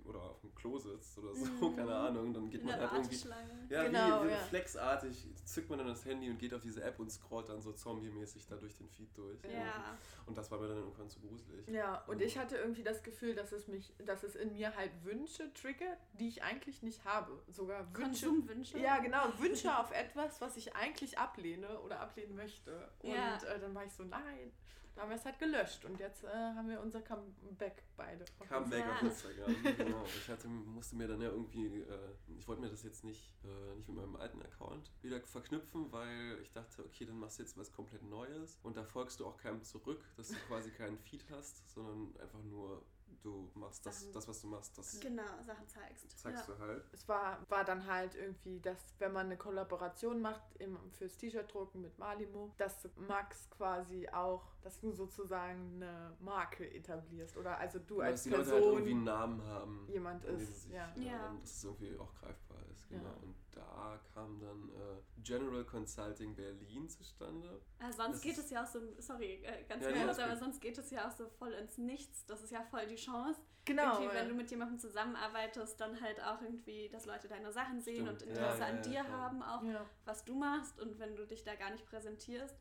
[0.09, 3.29] oder auf dem Klo sitzt oder so, keine Ahnung, dann geht In man halt irgendwie.
[3.69, 4.39] Ja, Genau, wie, wie ja.
[4.39, 7.73] reflexartig zückt man dann das Handy und geht auf diese App und scrollt dann so
[7.73, 9.39] zombie-mäßig da durch den Feed durch.
[9.45, 9.97] Ja.
[10.27, 11.67] Und das war mir dann irgendwann zu gruselig.
[11.69, 14.93] Ja, und ich hatte irgendwie das Gefühl, dass es mich, dass es in mir halt
[15.05, 17.43] Wünsche triggert, die ich eigentlich nicht habe.
[17.49, 18.27] Sogar Wünsche.
[18.27, 18.79] Konsumwünsche?
[18.79, 22.91] Ja, genau, Wünsche auf etwas, was ich eigentlich ablehne oder ablehnen möchte.
[23.01, 23.37] Und Ja.
[23.45, 24.53] äh, dann war ich so, nein.
[24.99, 28.25] Haben wir es halt gelöscht und jetzt äh, haben wir unser Comeback beide.
[28.49, 30.05] Comeback auf Instagram, genau.
[30.05, 33.77] Ich hatte, musste mir dann ja irgendwie, äh, ich wollte mir das jetzt nicht, äh,
[33.77, 37.57] nicht mit meinem alten Account wieder verknüpfen, weil ich dachte, okay, dann machst du jetzt
[37.57, 41.25] was komplett Neues und da folgst du auch keinem zurück, dass du quasi keinen Feed
[41.31, 42.83] hast, sondern einfach nur,
[43.23, 46.19] du machst das, das was du machst, das Genau, Sachen zeigst.
[46.19, 46.55] zeigst ja.
[46.55, 46.85] du halt.
[46.93, 51.81] Es war, war dann halt irgendwie, dass wenn man eine Kollaboration macht im, fürs T-Shirt-Drucken
[51.81, 57.99] mit Malimo, dass Max quasi auch, dass du sozusagen eine Marke etablierst oder also du
[57.99, 59.87] Dass als die Leute halt Person irgendwie einen Namen haben.
[59.91, 60.63] jemand ist.
[60.65, 60.93] sich, Ja.
[60.97, 61.35] Ja.
[61.41, 62.89] dass es irgendwie auch greifbar ist.
[62.89, 63.05] Genau.
[63.05, 63.11] Ja.
[63.23, 67.61] Und da kam dann äh, General Consulting Berlin zustande.
[67.79, 70.61] Ah, sonst Das geht es ja auch so, sorry, äh, ganz Ja, kurz, aber sonst
[70.61, 72.25] geht es ja auch so voll ins Nichts.
[72.27, 73.41] Das ist ja voll die Chance.
[73.65, 73.99] Genau.
[74.01, 78.07] irgendwie, wenn du mit jemandem zusammenarbeitest, dann halt auch irgendwie, dass Leute deine Sachen sehen
[78.07, 78.23] Stimmt.
[78.23, 79.19] und Interesse ja, an ja, dir klar.
[79.19, 79.85] haben, auch ja.
[80.05, 82.57] was du machst und wenn du dich da gar nicht präsentierst.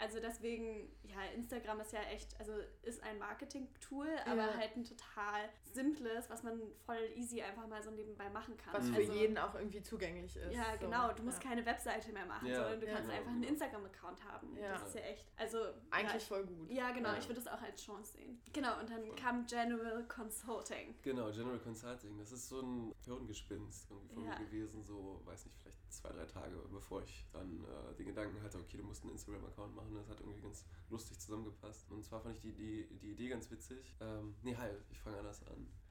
[0.00, 4.56] Also deswegen, ja, Instagram ist ja echt, also ist ein Marketing-Tool, aber Ja.
[4.56, 8.72] halt ein total simples, was man voll easy einfach mal so nebenbei machen kann.
[8.72, 8.94] Was Mhm.
[8.94, 10.54] für also, jeden auch irgendwie zugänglich ist.
[10.54, 10.86] Ja, so.
[10.86, 11.12] genau.
[11.12, 11.50] Du musst ja.
[11.50, 13.42] keine Webseite mehr machen, Ja, sondern du ja, kannst genau, einfach einen.
[13.42, 14.56] Instagram-Account haben.
[14.56, 14.72] Ja.
[14.72, 15.58] Das ist ja echt, also
[15.90, 16.70] Eigentlich ja, voll gut.
[16.70, 17.10] ja, genau.
[17.10, 17.18] Ja.
[17.18, 18.40] Ich würde das auch als Chance sehen.
[18.52, 19.16] Genau, und dann Voll.
[19.16, 20.94] kam General Consulting.
[21.02, 22.16] Genau, General Consulting.
[22.18, 24.38] Das ist so ein Hirngespinst irgendwie von Ja.
[24.38, 28.42] mir gewesen, so, weiß nicht, vielleicht zwei, drei Tage, bevor ich dann äh, den Gedanken
[28.42, 29.94] hatte, okay, du musst einen Instagram-Account machen.
[29.94, 31.90] Das hat irgendwie ganz lustig zusammengepasst.
[31.90, 33.96] Und zwar fand ich die, die, die Idee ganz witzig.
[34.00, 35.66] Ähm, nee, halt, ich fange anders an.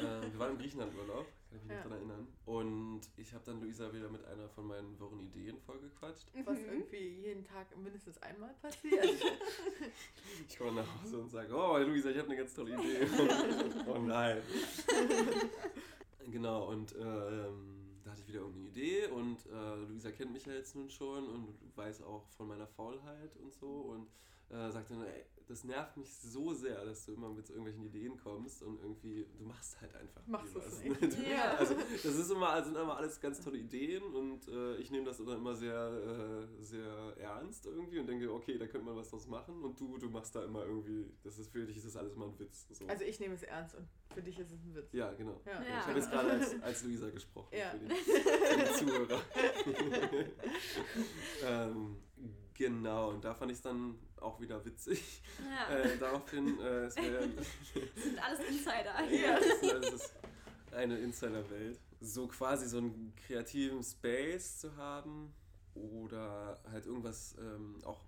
[0.00, 1.76] ähm, wir waren im Griechenland-Urlaub, kann ich mich Ja.
[1.78, 2.28] noch daran erinnern.
[2.46, 6.30] Und ich habe dann Luisa wieder mit einer von meinen wirren Ideen vollgequatscht.
[6.44, 6.64] Was Mhm.
[6.68, 9.04] irgendwie jeden Tag mindestens einmal passiert.
[10.48, 13.06] Ich komme nach Hause und sage, oh Luisa, ich habe eine ganz tolle Idee.
[13.86, 14.40] oh nein.
[16.30, 17.77] genau, und ähm,
[18.08, 21.28] da hatte ich wieder irgendeine Idee und äh, Luisa kennt mich ja jetzt nun schon
[21.28, 24.08] und weiß auch von meiner Faulheit und so und
[24.48, 27.84] äh, sagte dann, ey, das nervt mich so sehr, dass du immer mit so irgendwelchen
[27.84, 31.00] Ideen kommst und irgendwie, du machst halt einfach Machst nicht.
[31.00, 31.28] ne?
[31.30, 31.54] Ja.
[31.56, 35.18] Also das ist immer, sind immer alles ganz tolle Ideen und äh, ich nehme das
[35.18, 39.26] dann immer sehr, äh, sehr ernst irgendwie und denke, okay, da könnte man was draus
[39.26, 42.14] machen und du, du machst da immer irgendwie, das ist für dich ist das alles
[42.14, 42.66] mal ein Witz.
[42.70, 42.86] So.
[42.86, 44.92] Also ich nehme es ernst und für dich ist es ein Witz.
[44.92, 45.40] ja, genau.
[45.46, 45.52] Ja.
[45.62, 45.78] Ja.
[45.80, 47.70] Ich habe jetzt gerade als, als Luisa gesprochen Ja.
[47.70, 49.20] für, die, für die Zuhörer.
[51.44, 51.96] ähm,
[52.54, 55.22] genau, und da fand ich es dann auch wieder witzig.
[55.44, 57.46] Ja, Äh, daraufhin, äh, es das
[58.04, 59.04] sind alles Insider.
[59.10, 60.14] ja, das, ist, das ist
[60.72, 61.78] eine Insiderwelt.
[62.00, 65.34] So quasi so einen kreativen Space zu haben
[65.74, 68.04] oder halt irgendwas ähm, auch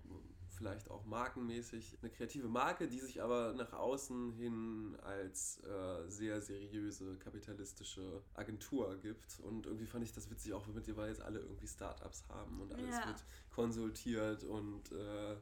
[0.49, 6.39] vielleicht auch markenmäßig eine kreative Marke, die sich aber nach außen hin als äh, sehr
[6.41, 9.39] seriöse kapitalistische Agentur gibt.
[9.39, 10.67] Und irgendwie fand ich das witzig, auch
[10.97, 13.07] wir jetzt alle irgendwie Startups haben und alles Ja.
[13.07, 15.35] wird konsultiert und äh,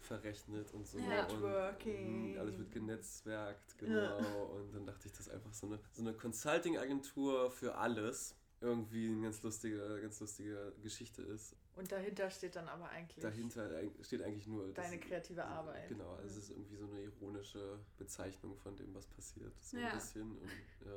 [0.00, 0.98] verrechnet und so.
[0.98, 2.06] Networking.
[2.06, 4.46] Und, mh, alles wird genetzwerkt, genau.
[4.56, 9.08] Und dann dachte ich, das ist einfach so eine, so eine Consulting-Agentur für alles irgendwie
[9.08, 11.56] eine ganz lustige, ganz lustige Geschichte ist.
[11.76, 13.70] Und dahinter steht dann aber eigentlich Dahinter
[14.02, 15.88] steht eigentlich nur das- deine kreative Arbeit.
[15.88, 19.52] Genau, also es ist irgendwie so eine ironische Bezeichnung von dem, was passiert.
[19.62, 19.88] So Ja.
[19.88, 20.22] ein bisschen.
[20.38, 20.50] Und,
[20.84, 20.96] ja.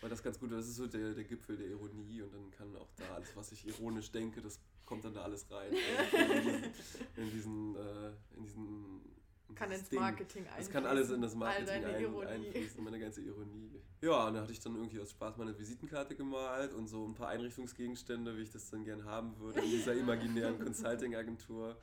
[0.00, 2.74] Weil das ganz gut, das ist so der, der Gipfel der Ironie und dann kann
[2.76, 5.72] auch da alles, was ich ironisch denke, das kommt dann da alles rein.
[7.16, 9.00] in diesen, äh, in diesen
[9.48, 10.00] in Kann dieses ins.
[10.00, 13.80] Marketing Das kann alles in das Marketing ein, einfließen, meine ganze Ironie.
[14.00, 17.06] Ja, und da hatte ich dann irgendwie aus Spaß mal eine Visitenkarte gemalt und so
[17.06, 21.76] ein paar Einrichtungsgegenstände, wie ich das dann gern haben würde in dieser imaginären Consulting-Agentur.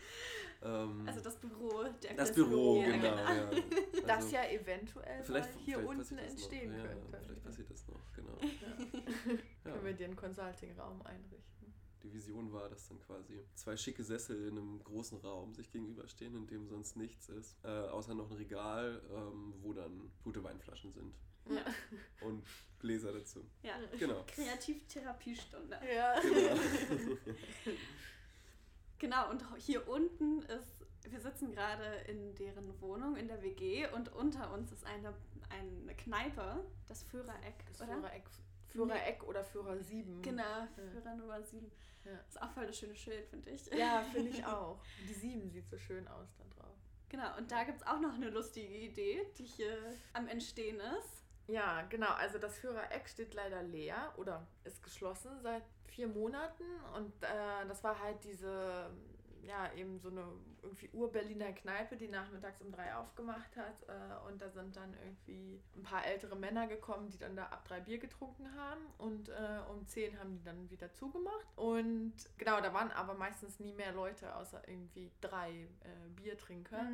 [0.64, 3.50] Ähm, Also das Büro der das Büro, genau, ja.
[4.06, 6.78] Das Also, ja eventuell vielleicht, hier vielleicht unten das entstehen noch.
[6.78, 7.20] Ja, könnte.
[7.24, 8.38] Vielleicht passiert das noch, genau.
[9.64, 9.72] Ja.
[9.72, 11.61] Können wir dir einen Consulting-Raum einrichten.
[12.04, 16.36] Die Vision war, dass dann quasi zwei schicke Sessel in einem großen Raum sich gegenüberstehen,
[16.36, 20.92] in dem sonst nichts ist, äh, außer noch ein Regal, ähm, wo dann gute Weinflaschen
[20.92, 21.14] sind
[21.50, 21.64] Ja.
[22.22, 22.44] und
[22.80, 23.46] Gläser dazu.
[23.64, 23.76] ja.
[24.00, 24.24] Genau.
[24.28, 25.80] Kreativtherapiestunde.
[25.96, 26.20] Ja.
[26.22, 26.56] genau.
[29.00, 34.14] Genau, und hier unten ist, wir sitzen gerade in deren Wohnung in der WG und
[34.14, 35.14] unter uns ist eine,
[35.50, 37.96] eine Kneipe, das Führereck, Das oder?
[37.96, 38.30] Führereck,
[38.72, 40.22] Führereck oder Führer 7.
[40.22, 41.72] Genau, Führer Nummer 7.
[42.06, 42.12] Ja.
[42.28, 43.66] Ist auch voll das schöne Schild, finde ich.
[43.68, 44.80] Ja, finde ich auch.
[45.08, 46.76] Die 7 sieht so schön aus da drauf.
[47.10, 49.78] Genau, und da gibt es auch noch eine lustige Idee, die hier
[50.14, 51.26] am Entstehen ist.
[51.48, 52.12] Ja, genau.
[52.14, 56.64] Also das Führereck steht leider leer oder ist geschlossen seit vier Monaten.
[56.96, 58.90] Und äh, das war halt diese,
[59.44, 60.26] ja, eben so eine
[60.64, 63.82] irgendwie Ur-Berliner Kneipe, die nachmittags um drei aufgemacht hat.
[63.88, 67.66] Äh, und da sind dann irgendwie ein paar ältere Männer gekommen, die dann da ab
[67.68, 68.82] drei Bier getrunken haben.
[68.98, 71.46] Und äh, um zehn haben die dann wieder zugemacht.
[71.56, 76.88] Und genau, da waren aber meistens nie mehr Leute, außer irgendwie drei äh, Biertrinker.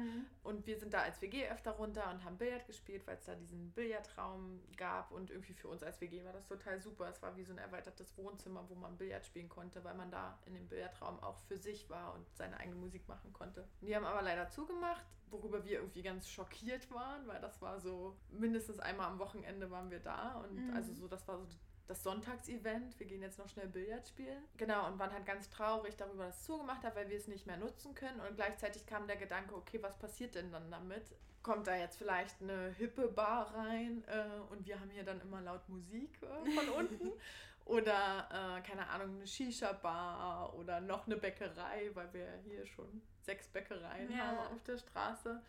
[0.43, 3.35] Und wir sind da als WG öfter runter und haben Billard gespielt, weil es da
[3.35, 5.11] diesen Billardraum gab.
[5.11, 7.09] Und irgendwie für uns als WG war das total super.
[7.09, 10.37] Es war wie so ein erweitertes Wohnzimmer, wo man Billard spielen konnte, weil man da
[10.45, 13.56] in dem Billardraum auch für sich war und seine eigene Musik machen konnte.
[13.81, 18.15] Die haben aber leider zugemacht, worüber wir irgendwie ganz schockiert waren, weil das war so,
[18.29, 20.35] mindestens einmal am Wochenende waren wir da.
[20.41, 20.75] Und Mhm.
[20.75, 21.45] also so, das war so
[21.87, 24.43] das Sonntagsevent, wir gehen jetzt noch schnell Billard spielen.
[24.57, 27.47] Genau, und waren halt ganz traurig darüber, dass es zugemacht hat, weil wir es nicht
[27.47, 28.19] mehr nutzen können.
[28.19, 31.03] Und gleichzeitig kam der Gedanke, okay, was passiert denn dann damit?
[31.43, 35.39] Kommt da jetzt vielleicht eine hippe Bar rein äh, und wir haben hier dann immer
[35.39, 37.11] laut Musik äh, von unten?
[37.65, 43.47] Oder, äh, keine Ahnung, eine Shisha-Bar oder noch eine Bäckerei, weil wir hier schon sechs
[43.47, 44.25] Bäckereien Ja.
[44.25, 45.39] haben auf der Straße.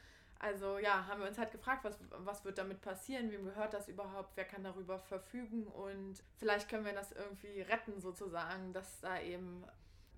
[0.40, 3.88] Also ja, haben wir uns halt gefragt, was, was wird damit passieren, wem gehört das
[3.88, 9.20] überhaupt, wer kann darüber verfügen und vielleicht können wir das irgendwie retten sozusagen, dass da
[9.20, 9.64] eben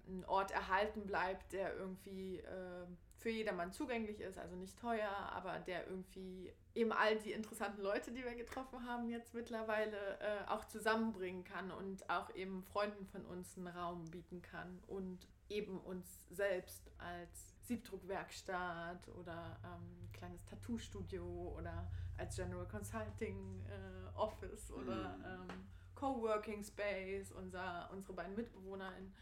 [0.08, 2.84] ein Ort erhalten bleibt, der irgendwie äh,
[3.16, 8.12] für jedermann zugänglich ist, also nicht teuer, aber der irgendwie eben all die interessanten Leute,
[8.12, 13.24] die wir getroffen haben jetzt mittlerweile, äh, auch zusammenbringen kann und auch eben Freunden von
[13.24, 21.54] uns einen Raum bieten kann und eben uns selbst als Siebdruckwerkstatt oder ähm, kleines Tattoo-Studio
[21.56, 25.24] oder als General Consulting äh, Office oder Mhm.
[25.24, 27.30] ähm, Coworking Space.
[27.32, 29.12] Unser, unsere beiden MitbewohnerInnen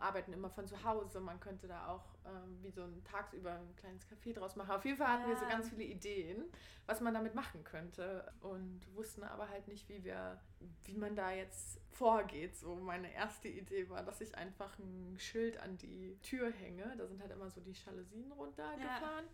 [0.00, 1.20] arbeiten immer von zu Hause.
[1.20, 4.70] Man könnte da auch ähm, wie so ein tagsüber ein kleines Café draus machen.
[4.72, 5.50] Auf jeden Fall hatten wir so Ja.
[5.50, 6.44] ganz viele Ideen,
[6.86, 10.40] was man damit machen könnte und wussten aber halt nicht, wie wir,
[10.84, 12.56] wie man da jetzt vorgeht.
[12.56, 16.94] So meine erste Idee war, dass ich einfach ein Schild an die Tür hänge.
[16.96, 19.26] Da sind halt immer so die Jalousien runtergefahren.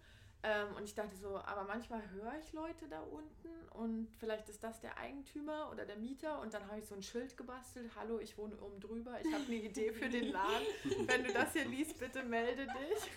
[0.42, 4.62] Ähm, und ich dachte so, aber manchmal höre ich Leute da unten und vielleicht ist
[4.62, 8.20] das der Eigentümer oder der Mieter und dann habe ich so ein Schild gebastelt, hallo,
[8.20, 10.66] ich wohne oben drüber, ich habe eine Idee für den Laden.
[11.06, 13.10] Wenn du das hier liest, bitte melde dich.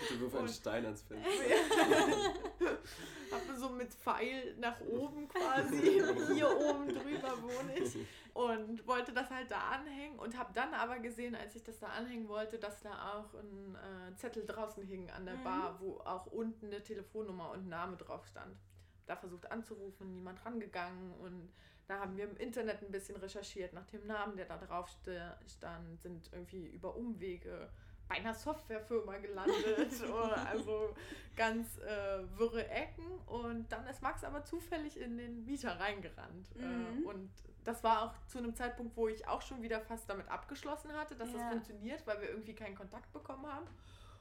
[0.00, 1.30] Bitte wirf einen Stein ans Fenster.
[3.32, 6.02] habe so mit Pfeil nach oben quasi,
[6.34, 7.96] hier oben drüber wohne ich
[8.34, 11.88] und wollte das halt da anhängen und habe dann aber gesehen, als ich das da
[11.88, 15.44] anhängen wollte, dass da auch ein äh, Zettel draußen hing an der Mhm.
[15.44, 18.56] Bar, wo auch unten eine Telefonnummer und Name drauf stand.
[19.06, 21.52] Da versucht anzurufen, niemand rangegangen und
[21.88, 25.36] da haben wir im Internet ein bisschen recherchiert nach dem Namen, der da drauf sta-
[25.46, 27.68] stand, sind irgendwie über Umwege
[28.08, 29.92] bei einer Softwarefirma gelandet.
[30.10, 30.94] oder also
[31.36, 33.04] ganz äh, wirre Ecken.
[33.26, 36.54] Und dann ist Max aber zufällig in den Mieter reingerannt.
[36.56, 37.02] Mhm.
[37.04, 37.30] Äh, und
[37.64, 41.14] das war auch zu einem Zeitpunkt, wo ich auch schon wieder fast damit abgeschlossen hatte,
[41.14, 41.48] dass das Ja.
[41.50, 43.66] funktioniert, weil wir irgendwie keinen Kontakt bekommen haben.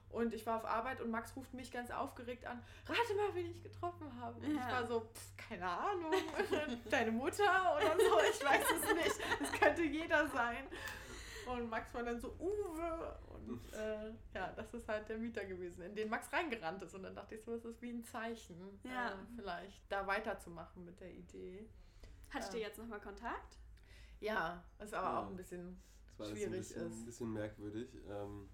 [0.10, 2.62] Und ich war auf Arbeit und Max ruft mich ganz aufgeregt an.
[2.86, 4.40] Rate mal, wen ich getroffen habe.
[4.42, 4.60] Und Ja.
[4.68, 6.12] ich war so, pff, keine Ahnung,
[6.90, 9.20] deine Mutter oder so, ich weiß es nicht.
[9.42, 10.68] Es könnte jeder sein.
[11.48, 13.20] Und Max war dann so, Uwe.
[13.34, 16.94] Und äh, ja, das ist halt der Mieter gewesen, in den Max reingerannt ist.
[16.94, 19.12] Und dann dachte ich so, das ist wie ein Zeichen, Ja.
[19.14, 21.70] äh, vielleicht da weiterzumachen mit der Idee.
[22.34, 23.58] Hattet ihr jetzt nochmal Kontakt?
[24.20, 25.20] Ja, ist aber Ja.
[25.24, 25.78] auch ein bisschen
[26.08, 26.98] Das war alles ein schwierig bisschen, ist.
[27.00, 27.90] ein bisschen merkwürdig.
[28.10, 28.50] Ähm,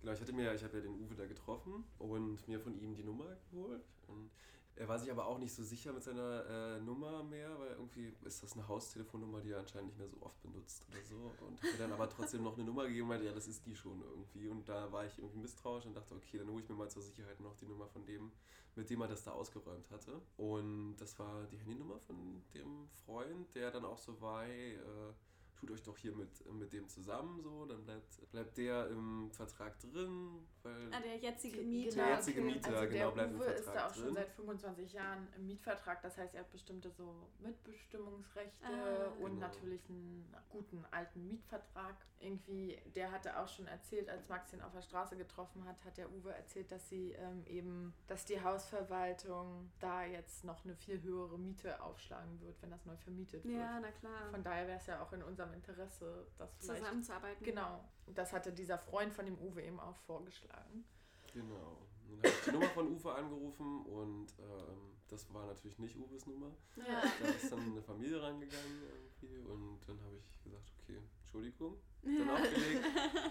[0.00, 2.94] genau, ich hatte mir, ich habe ja den Uwe da getroffen und mir von ihm
[2.94, 3.84] die Nummer geholt.
[4.08, 4.30] Und
[4.76, 8.14] er war sich aber auch nicht so sicher mit seiner äh, Nummer mehr, weil irgendwie
[8.24, 11.32] ist das eine Haustelefonnummer, die er anscheinend nicht mehr so oft benutzt oder so.
[11.46, 13.66] Und hat mir dann aber trotzdem noch eine Nummer gegeben und meinte, ja, das ist
[13.66, 14.48] die schon irgendwie.
[14.48, 17.02] Und da war ich irgendwie misstrauisch und dachte, okay, dann hole ich mir mal zur
[17.02, 18.32] Sicherheit noch die Nummer von dem,
[18.74, 20.20] mit dem er das da ausgeräumt hatte.
[20.36, 25.12] Und das war die Handynummer von dem Freund, der dann auch so war, hey, äh,
[25.60, 29.78] tut euch doch hier mit, mit dem zusammen, so, dann bleibt, bleibt der im Vertrag
[29.80, 30.92] drin, weil...
[30.92, 31.96] Ah, der jetzige Ge- Mieter.
[31.96, 32.52] Der jetzige okay.
[32.54, 32.68] Mieter.
[32.76, 34.14] Also genau, der bleibt im Uwe ist Vertrag da auch schon drin.
[34.14, 36.02] seit 25 Jahren im Mietvertrag.
[36.02, 39.06] Das heißt, er hat bestimmte so Mitbestimmungsrechte Ah.
[39.22, 39.40] und Genau.
[39.46, 41.94] natürlich einen guten alten Mietvertrag.
[42.20, 45.96] Irgendwie, der hatte auch schon erzählt, als Max ihn auf der Straße getroffen hat, hat
[45.96, 51.00] der Uwe erzählt, dass sie ähm, eben, dass die Hausverwaltung da jetzt noch eine viel
[51.02, 53.56] höhere Miete aufschlagen wird, wenn das neu vermietet wird.
[53.56, 54.30] Ja, na klar.
[54.30, 56.58] Von daher wäre es ja auch in unserem Interesse, das.
[56.58, 57.44] Zusammenzuarbeiten.
[57.44, 57.84] Genau.
[58.06, 60.84] Das hatte dieser Freund von dem Uwe eben auch vorgeschlagen.
[61.32, 61.86] Genau.
[62.08, 66.26] Dann habe ich die Nummer von Uwe angerufen und ähm, das war natürlich nicht Uwes
[66.26, 66.50] Nummer.
[66.76, 67.02] Ja.
[67.20, 71.76] Da ist dann eine Familie rangegangen irgendwie und dann habe ich gesagt, okay, Entschuldigung.
[72.02, 72.34] Dann Ja.
[72.34, 72.84] aufgelegt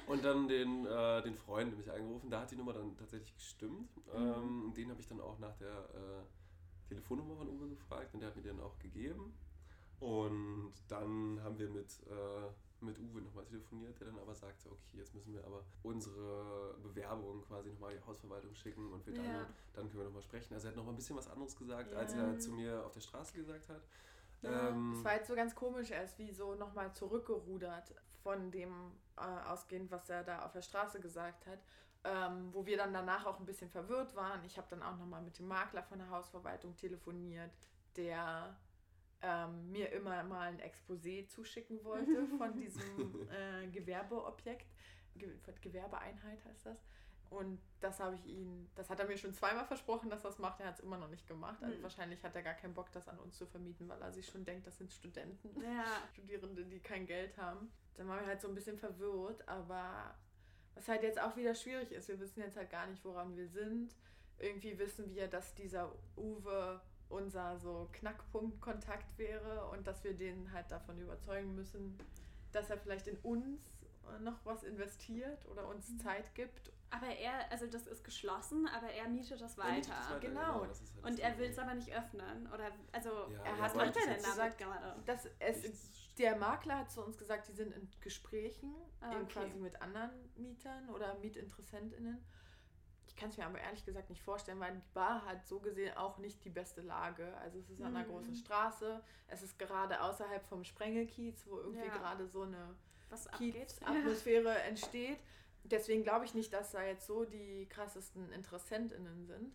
[0.08, 2.30] und dann den, äh, den Freund nämlich angerufen.
[2.30, 3.90] Da hat die Nummer dann tatsächlich gestimmt.
[4.14, 8.22] Ähm, und den habe ich dann auch nach der äh, Telefonnummer von Uwe gefragt und
[8.22, 9.34] der hat mir die dann auch gegeben.
[10.00, 12.50] Und dann haben wir mit, äh,
[12.82, 17.42] mit Uwe nochmal telefoniert, der dann aber sagte, okay, jetzt müssen wir aber unsere Bewerbung
[17.42, 19.48] quasi nochmal die Hausverwaltung schicken und wir dann, Ja.
[19.74, 20.54] dann können wir nochmal sprechen.
[20.54, 21.98] Also er hat nochmal ein bisschen was anderes gesagt, Ja.
[21.98, 23.82] als er zu mir auf der Straße gesagt hat.
[24.42, 27.94] Ja, Ähm, es war jetzt so ganz komisch, er ist wie so nochmal zurückgerudert
[28.24, 31.60] von dem äh, ausgehend, was er da auf der Straße gesagt hat.
[32.06, 34.42] Ähm, wo wir dann danach auch ein bisschen verwirrt waren.
[34.46, 37.52] Ich habe dann auch nochmal mit dem Makler von der Hausverwaltung telefoniert,
[37.98, 38.56] der
[39.22, 42.82] ähm, mir immer mal ein Exposé zuschicken wollte von diesem
[43.32, 44.66] äh, Gewerbeobjekt.
[45.16, 45.30] Ge
[45.62, 46.78] Gewerbeeinheit heißt das.
[47.30, 50.40] Und das habe ich ihn, das hat er mir schon zweimal versprochen, dass er das
[50.40, 50.60] macht.
[50.62, 51.62] Er hat es immer noch nicht gemacht.
[51.62, 51.84] Also Hm.
[51.84, 54.44] wahrscheinlich hat er gar keinen Bock, das an uns zu vermieten, weil er sich schon
[54.46, 55.86] denkt, das sind Studenten, Ja.
[56.14, 57.72] Studierende, die kein Geld haben.
[57.96, 60.16] Dann waren wir halt so ein bisschen verwirrt, aber
[60.74, 63.48] was halt jetzt auch wieder schwierig ist, wir wissen jetzt halt gar nicht, woran wir
[63.48, 63.96] sind.
[64.40, 70.72] Irgendwie wissen wir, dass dieser Uwe unser so Knackpunkt-Kontakt wäre und dass wir den halt
[70.72, 71.98] davon überzeugen müssen,
[72.52, 73.62] dass er vielleicht in uns
[74.22, 76.00] noch was investiert oder uns Mhm.
[76.00, 76.72] Zeit gibt.
[76.92, 80.00] Aber er, also das ist geschlossen, aber er mietet das er mietet weiter.
[80.00, 80.66] das weiter, Genau.
[80.66, 82.48] das ist halt Und das er will es aber nicht öffnen.
[82.52, 84.96] Oder also Ja, er ja, hat macht er denn damit gesagt, gerade?
[85.06, 89.26] Das, es, der Makler hat zu uns gesagt, die sind in Gesprächen, Ah, okay.
[89.34, 92.18] quasi mit anderen Mietern oder MietinteressentInnen.
[93.10, 95.98] Ich kann es mir aber ehrlich gesagt nicht vorstellen, weil die Bar hat so gesehen
[95.98, 97.36] auch nicht die beste Lage.
[97.40, 98.12] Also es ist an einer Mhm.
[98.12, 101.98] großen Straße, es ist gerade außerhalb vom Sprengelkiez, wo irgendwie Ja.
[101.98, 102.76] gerade so eine?
[103.38, 105.18] Kiez-Atmosphäre entsteht.
[105.64, 109.54] Deswegen glaube ich nicht, dass da jetzt so die krassesten InteressentInnen sind.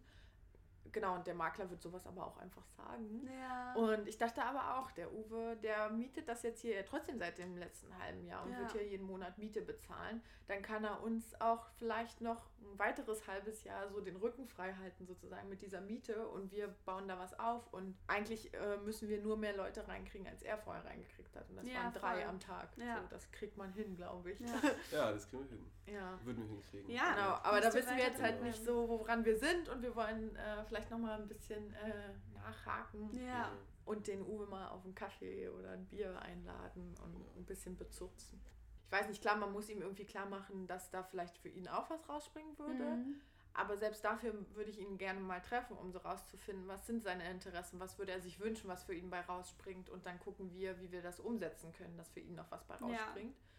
[0.95, 3.29] Genau, und der Makler wird sowas aber auch einfach sagen.
[3.41, 3.75] Ja.
[3.75, 7.57] Und ich dachte aber auch, der Uwe, der mietet das jetzt hier trotzdem seit dem
[7.59, 8.61] letzten halben Jahr und Ja.
[8.61, 10.23] wird hier jeden Monat Miete bezahlen.
[10.47, 14.73] Dann kann er uns auch vielleicht noch ein weiteres halbes Jahr so den Rücken frei
[14.75, 16.29] halten, sozusagen mit dieser Miete.
[16.29, 17.73] Und wir bauen da was auf.
[17.73, 21.49] Und eigentlich äh, müssen wir nur mehr Leute reinkriegen, als er vorher reingekriegt hat.
[21.51, 22.29] Und das Ja, waren drei voll.
[22.31, 22.69] am Tag.
[22.77, 23.01] Ja.
[23.01, 24.39] So, das kriegt man hin, glaube ich.
[24.41, 24.47] Ja.
[24.93, 25.67] Ja, das kriegen wir hin.
[25.87, 26.19] ja.
[26.25, 26.91] Würden wir hinkriegen.
[26.91, 27.15] Ja.
[27.15, 29.97] Genau, aber da wissen wir jetzt halt weiter nicht so, woran wir sind und wir
[29.97, 33.51] wollen äh, vielleicht nochmal ein bisschen äh, nachhaken Ja.
[33.85, 37.26] und den Uwe mal auf einen Kaffee oder ein Bier einladen und Ja.
[37.37, 38.41] ein bisschen bezurzen.
[38.87, 41.66] Ich weiß nicht, klar, man muss ihm irgendwie klar machen, dass da vielleicht für ihn
[41.68, 42.85] auch was rausspringen würde.
[42.97, 43.20] Mhm.
[43.57, 47.28] Aber selbst dafür würde ich ihn gerne mal treffen, um so rauszufinden, was sind seine
[47.30, 49.91] Interessen, was würde er sich wünschen, was für ihn bei rausspringt.
[49.91, 52.74] Und dann gucken wir, wie wir das umsetzen können, dass für ihn noch was bei
[52.76, 52.80] Ja.
[52.80, 53.35] rausspringt.
[53.37, 53.54] Äh,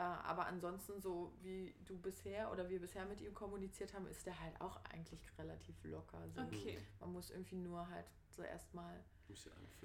[0.00, 4.38] aber ansonsten, so wie du bisher oder wir bisher mit ihm kommuniziert haben, ist er
[4.40, 6.18] halt auch eigentlich relativ locker.
[6.34, 6.40] So.
[6.42, 6.78] Okay.
[7.00, 8.98] Man muss irgendwie nur halt so erstmal.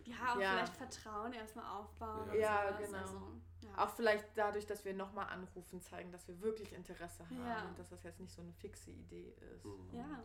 [0.03, 0.51] Ja, auch Ja.
[0.51, 2.27] vielleicht Vertrauen erstmal aufbauen.
[2.33, 2.35] Ja.
[2.35, 2.85] Ja, sowas.
[2.87, 2.97] genau.
[2.99, 3.31] Also,
[3.63, 3.77] ja.
[3.85, 7.63] Auch vielleicht dadurch, dass wir nochmal anrufen, zeigen, dass wir wirklich Interesse haben Ja.
[7.65, 9.65] und dass das jetzt nicht so eine fixe Idee ist.
[9.65, 9.89] Mhm.
[9.93, 10.23] ja.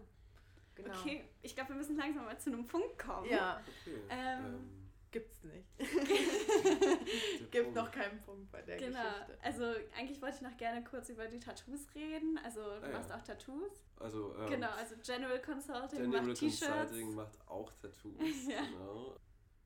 [0.77, 0.99] Genau.
[0.99, 3.27] Okay, ich glaube, wir müssen langsam mal zu einem Punkt kommen.
[3.31, 4.01] Ja, Okay.
[4.09, 4.84] Ähm, ähm,
[5.15, 5.69] gibt's nicht.
[7.53, 8.99] Gibt noch keinen Punkt bei der Genau.
[9.03, 9.39] Geschichte.
[9.43, 9.65] Also
[9.97, 12.39] eigentlich wollte ich noch gerne kurz über die Tattoos reden.
[12.45, 12.93] Also du Ah, ja.
[12.93, 13.85] machst auch Tattoos.
[14.01, 16.67] Also, ähm, genau, also General Consulting General macht T-Shirts.
[16.91, 18.15] Consulting macht auch Tattoos.
[18.49, 18.63] Ja.
[18.67, 19.17] Genau.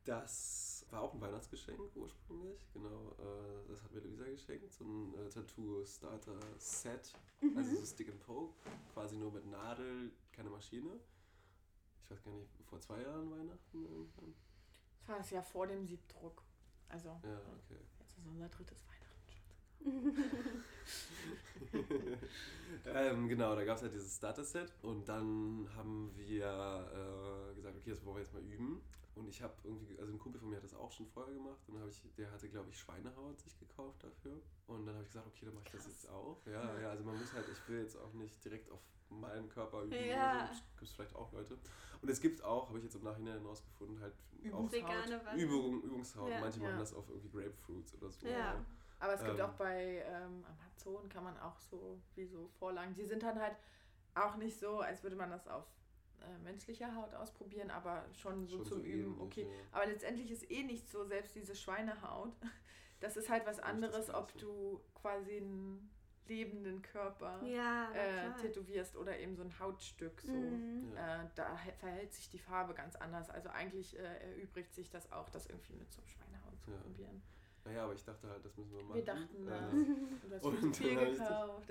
[0.04, 2.60] Das war auch ein Weihnachtsgeschenk ursprünglich.
[2.72, 4.72] Genau, äh, das hat mir Luisa geschenkt.
[4.72, 7.12] So ein äh, Tattoo-Starter-Set.
[7.40, 7.56] Mhm.
[7.58, 8.54] Also so Stick and Poke.
[8.94, 10.98] Quasi nur mit Nadel, keine Maschine.
[12.04, 14.34] Ich weiß gar nicht, vor zwei Jahren Weihnachten irgendwann.
[15.08, 16.42] Das war das Jahr vor dem Siebdruck.
[16.90, 17.80] Also, Ja, okay.
[17.98, 18.98] jetzt ist unser drittes Weihnachten.
[22.94, 27.90] ähm, genau, da gab es halt dieses Starter-Set und dann haben wir äh, gesagt, okay,
[27.90, 28.82] das wollen wir jetzt mal üben.
[29.18, 31.58] Und ich habe irgendwie, also ein Kumpel von mir hat das auch schon vorher gemacht
[31.66, 34.40] und dann habe ich, der hatte, glaube ich, Schweinehaut sich gekauft dafür.
[34.66, 35.92] Und dann habe ich gesagt, okay, dann mache ich das Krass.
[36.02, 36.38] jetzt auch.
[36.46, 39.82] Ja, ja, also man muss halt, ich will jetzt auch nicht direkt auf meinen Körper
[39.82, 40.46] üben Ja.
[40.46, 40.60] oder so.
[40.76, 41.58] Gibt es vielleicht auch Leute.
[42.00, 44.14] Und es gibt auch, habe ich jetzt im Nachhinein herausgefunden, halt
[44.52, 45.20] auch Vegane.
[45.36, 46.30] Übung, Übungshaut.
[46.30, 46.40] Ja.
[46.40, 46.66] Manche Ja.
[46.68, 48.26] machen das auf irgendwie Grapefruits oder so.
[48.26, 48.64] Ja.
[49.00, 49.44] Aber es gibt Ähm.
[49.46, 52.94] auch bei ähm, Amazon kann man auch so wie so Vorlagen.
[52.94, 53.56] Die sind dann halt
[54.14, 55.64] auch nicht so, als würde man das auf
[56.22, 59.12] äh, menschlicher Haut ausprobieren, aber schon so Schon zum so Üben.
[59.12, 59.42] ähnlich, okay.
[59.42, 59.48] ja.
[59.72, 62.32] Aber letztendlich ist eh nicht so, selbst diese Schweinehaut.
[63.00, 65.88] Das ist halt was das anderes, ob du quasi einen
[66.26, 70.20] lebenden Körper Ja, äh, tätowierst oder eben so ein Hautstück.
[70.20, 70.32] So.
[70.32, 70.92] Mhm.
[70.96, 71.22] Ja.
[71.22, 73.30] Äh, da verhält sich die Farbe ganz anders.
[73.30, 76.76] Also eigentlich äh, erübrigt sich das auch, das irgendwie mit so Schweinehaut zu Ja.
[76.78, 77.22] probieren.
[77.64, 78.94] Naja, aber ich dachte halt, das müssen wir machen.
[78.96, 81.68] Wir dachten, Äh, äh, du hast viel zu Und viel das- gekauft.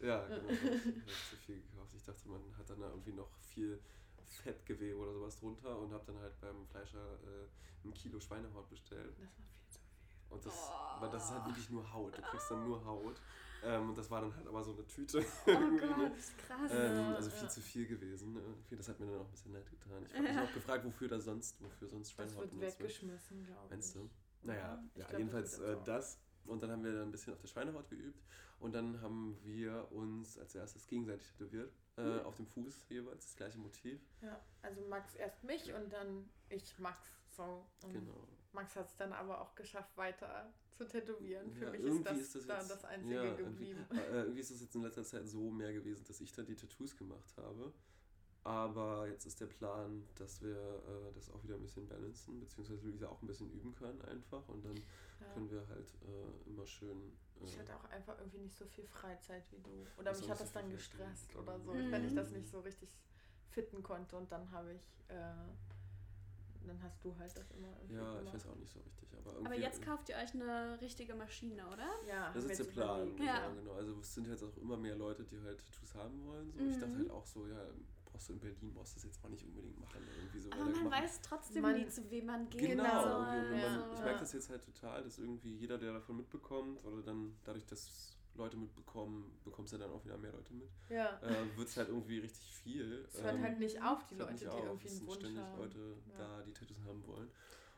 [0.00, 0.48] Ja, genau.
[0.50, 1.94] Ich habe zu viel gekauft.
[1.96, 3.80] Ich dachte, man hat dann da irgendwie noch viel
[4.26, 9.14] Fettgewebe oder sowas drunter und habe dann halt beim Fleischer äh, ein Kilo Schweinehaut bestellt.
[9.18, 10.30] Das war viel zu viel.
[10.30, 11.00] Und das, Oh.
[11.00, 12.16] weil das ist halt wirklich nur Haut.
[12.18, 13.20] Du kriegst dann nur Haut.
[13.64, 15.18] Ähm, und das war dann halt aber so eine Tüte.
[15.18, 16.12] Oh Gott,
[16.46, 16.70] krass.
[16.72, 17.36] Ähm, Ja, also ja.
[17.36, 18.34] viel zu viel gewesen.
[18.34, 18.40] Ne?
[18.70, 20.04] Das hat mir dann auch ein bisschen leid getan.
[20.04, 20.44] Ich habe mich Ja.
[20.44, 22.78] auch gefragt, wofür das sonst, wofür sonst Das Schweinehaut benutzt wird.
[22.80, 23.70] weggeschmissen, glaube ich.
[23.70, 24.10] Meinst du?
[24.42, 26.18] Naja, ja, glaub, jedenfalls das wird äh, das.
[26.48, 28.22] Und dann haben wir dann ein bisschen auf der Schweinehaut geübt.
[28.60, 31.72] Und dann haben wir uns als erstes gegenseitig tätowiert.
[31.98, 32.20] Äh, Mhm.
[32.26, 34.00] auf dem Fuß jeweils, das gleiche Motiv.
[34.22, 37.08] Ja, also Max erst mich und dann ich Max.
[37.30, 37.66] So.
[37.82, 38.26] Und Genau.
[38.52, 41.52] Max hat es dann aber auch geschafft, weiter zu tätowieren.
[41.52, 43.86] Für Ja, mich ist das, ist das da jetzt- das Einzige ja, irgendwie- geblieben.
[43.92, 46.54] Äh, irgendwie ist es jetzt in letzter Zeit so mehr gewesen, dass ich dann die
[46.56, 47.72] Tattoos gemacht habe.
[48.44, 52.86] Aber jetzt ist der Plan, dass wir äh, das auch wieder ein bisschen balancen, beziehungsweise
[52.86, 54.46] Luisa auch ein bisschen üben können einfach.
[54.48, 54.80] Und dann
[55.20, 55.32] Ja.
[55.32, 57.16] können wir halt äh, immer schön.
[57.40, 59.86] Äh, Ich hatte auch einfach irgendwie nicht so viel Freizeit wie du.
[59.98, 61.42] Oder mich hat das so dann gestresst Freizeit.
[61.42, 61.90] oder so, Mhm.
[61.92, 62.90] wenn ich das nicht so richtig
[63.50, 64.16] fitten konnte.
[64.16, 65.14] Und dann habe ich, äh,
[66.66, 68.24] dann hast du halt das immer irgendwie ja, gemacht.
[68.26, 69.08] ich weiß auch nicht so richtig.
[69.16, 71.88] Aber, irgendwie, Aber jetzt kauft ihr euch eine richtige Maschine, oder?
[72.08, 73.48] Ja, Das ist der Plan, genau, Ja.
[73.54, 73.72] genau.
[73.72, 76.50] Also es sind jetzt auch immer mehr Leute, die halt Tattoos haben wollen.
[76.52, 76.58] So.
[76.60, 76.98] Ich dachte Mhm.
[76.98, 77.64] halt auch so, ja,
[78.16, 80.00] brauchst du in Berlin, brauchst du das jetzt auch nicht unbedingt machen.
[80.16, 82.60] Irgendwie so, Aber man machen- weiß trotzdem Man- nie, zu wem man geht.
[82.62, 82.82] Genau,
[83.20, 83.78] und ja.
[83.78, 87.36] man, ich merke das jetzt halt total, dass irgendwie jeder, der davon mitbekommt, oder dann
[87.44, 91.18] dadurch, dass Leute mitbekommen, bekommst du dann auch wieder mehr Leute mit, Ja.
[91.20, 93.04] äh, wird es halt irgendwie richtig viel.
[93.06, 94.64] Es hört Ähm, halt nicht auf, die Leute, die auf.
[94.64, 95.58] irgendwie Es einen sind Wunsch ständig haben.
[95.58, 96.18] Leute Ja.
[96.18, 97.26] da, die Tattoos haben wollen.
[97.28, 97.30] Und,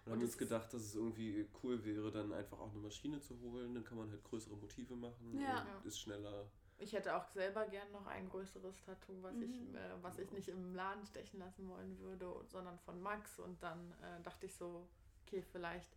[0.06, 3.38] Und haben uns gedacht, dass es irgendwie cool wäre, dann einfach auch eine Maschine zu
[3.40, 3.74] holen.
[3.74, 5.66] Dann kann man halt größere Motive machen Ja.
[5.78, 6.48] und ist schneller.
[6.80, 9.74] Ich hätte auch selber gern noch ein größeres Tattoo, was, ich, Mhm.
[9.76, 13.38] äh, was ich nicht im Laden stechen lassen wollen würde, sondern von Max.
[13.40, 14.88] Und dann äh, dachte ich so,
[15.26, 15.90] okay, vielleicht,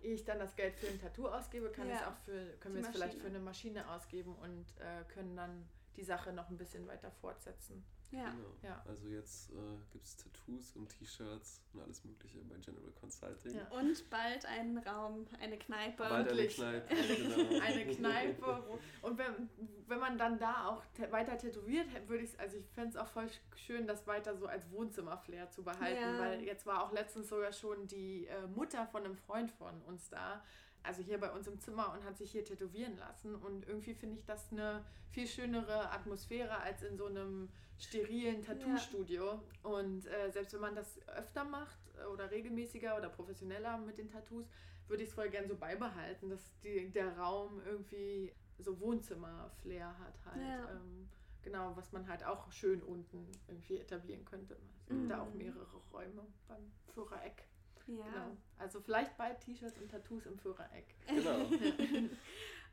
[0.00, 1.94] ehe ich dann das Geld für ein Tattoo ausgebe, kann Ja.
[1.94, 5.04] ich es auch für, können Die wir es vielleicht für eine Maschine ausgeben und äh,
[5.12, 7.84] können dann die Sache noch ein bisschen weiter fortsetzen.
[8.12, 8.30] Ja.
[8.30, 8.54] Genau.
[8.62, 8.82] Ja.
[8.86, 9.54] Also jetzt äh,
[9.90, 13.56] gibt es Tattoos und T-Shirts und alles Mögliche bei General Consulting.
[13.56, 13.68] Ja.
[13.70, 15.96] Und bald einen Raum, eine Kneipe.
[16.02, 16.46] Bald eine.
[16.46, 16.94] Kneipe.
[17.22, 17.60] Genau.
[17.60, 18.78] Eine Kneipe.
[19.00, 19.48] Und wenn,
[19.86, 23.28] wenn man dann da auch weiter tätowiert, würde ich also ich fände es auch voll
[23.56, 26.00] schön, das weiter so als Wohnzimmerflair zu behalten.
[26.00, 26.18] Ja.
[26.18, 30.10] Weil jetzt war auch letztens sogar schon die äh, Mutter von einem Freund von uns
[30.10, 30.42] da.
[30.84, 33.34] Also hier bei uns im Zimmer und hat sich hier tätowieren lassen.
[33.36, 39.40] Und irgendwie finde ich das eine viel schönere Atmosphäre als in so einem sterilen Tattoo-Studio.
[39.62, 44.08] Und äh, selbst wenn man das öfter macht äh, oder regelmäßiger oder professioneller mit den
[44.08, 44.46] Tattoos,
[44.88, 50.14] würde ich es voll gern so beibehalten, dass die, der Raum irgendwie so Wohnzimmer-Flair hat
[50.26, 50.42] halt.
[50.42, 50.70] Ja.
[50.70, 51.08] Ähm,
[51.42, 54.56] genau, was man halt auch schön unten irgendwie etablieren könnte.
[54.78, 55.08] Es gibt Mhm.
[55.08, 57.44] da auch mehrere Räume beim Führereck.
[57.86, 58.04] Ja.
[58.04, 58.36] Genau.
[58.58, 60.94] Also vielleicht bald T-Shirts und Tattoos im Führereck.
[61.06, 61.46] genau.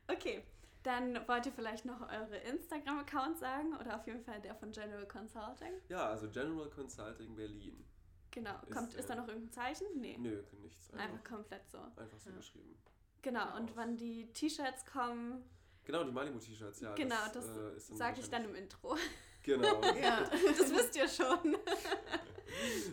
[0.08, 0.42] Okay,
[0.82, 5.06] dann wollt ihr vielleicht noch eure Instagram-Account sagen oder auf jeden Fall der von General
[5.06, 5.74] Consulting.
[5.88, 7.84] Ja, also General Consulting Berlin.
[8.32, 8.54] Genau.
[8.66, 9.86] Ist, Kommt, ist da äh, noch irgendein Zeichen?
[9.96, 10.16] Nee.
[10.18, 10.90] Nö, nichts.
[10.92, 11.78] Einfach Einfach, komplett so.
[11.78, 12.36] einfach so Ja.
[12.36, 12.76] geschrieben.
[13.22, 13.76] Genau, und Aus.
[13.76, 15.44] wann die T-Shirts kommen,
[15.84, 16.94] Genau, die Malibu-T-Shirts, ja.
[16.94, 18.96] genau, das, äh, ist sage ich dann im Intro.
[19.42, 19.80] Genau.
[20.00, 20.20] Ja.
[20.24, 21.56] Das wisst ihr schon.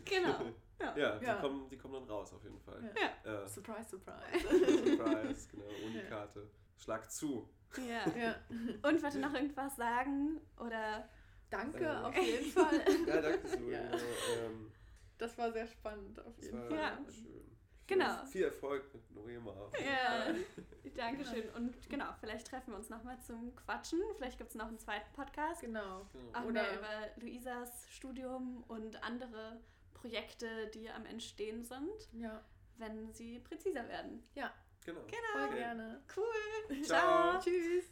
[0.06, 0.40] genau.
[0.80, 1.18] Ja, Ja.
[1.36, 2.82] Die, kommen, die kommen dann raus auf jeden Fall.
[3.26, 3.44] Ja.
[3.44, 4.48] Äh, Surprise, surprise.
[4.98, 6.50] Surprise, genau, Unikarte.
[6.78, 7.50] Schlag zu.
[7.78, 8.06] Ja.
[8.18, 8.36] ja.
[8.84, 10.40] Und wollt ihr noch irgendwas sagen?
[10.60, 11.10] Oder
[11.50, 12.06] Danke, Ähm.
[12.06, 12.82] auf jeden Fall.
[13.08, 13.72] Ja, danke, Zoe.
[13.72, 13.82] Ja.
[13.90, 13.98] Genau,
[14.46, 14.72] ähm,
[15.18, 16.78] Das war sehr spannend, auf jeden Fall.
[16.78, 16.98] Ja.
[17.10, 17.44] schön.
[17.88, 18.26] Genau.
[18.26, 19.72] Viel Erfolg mit Noema.
[19.80, 20.24] Ja.
[20.26, 20.36] Fall.
[20.94, 21.50] Dankeschön.
[21.56, 24.02] Und genau, vielleicht treffen wir uns nochmal zum Quatschen.
[24.18, 25.62] Vielleicht gibt es noch einen zweiten Podcast.
[25.62, 26.06] Genau.
[26.12, 26.38] Genau.
[26.38, 29.62] Auch Oder- mehr über Luisas Studium und andere
[30.02, 32.44] Projekte, die am Entstehen sind, Ja,
[32.78, 34.24] wenn sie präziser werden.
[34.86, 35.02] Genau.
[35.34, 35.58] voll Okay.
[35.58, 36.02] gerne.
[36.16, 36.84] Cool.
[36.84, 37.40] Ciao.
[37.42, 37.86] Tschüss.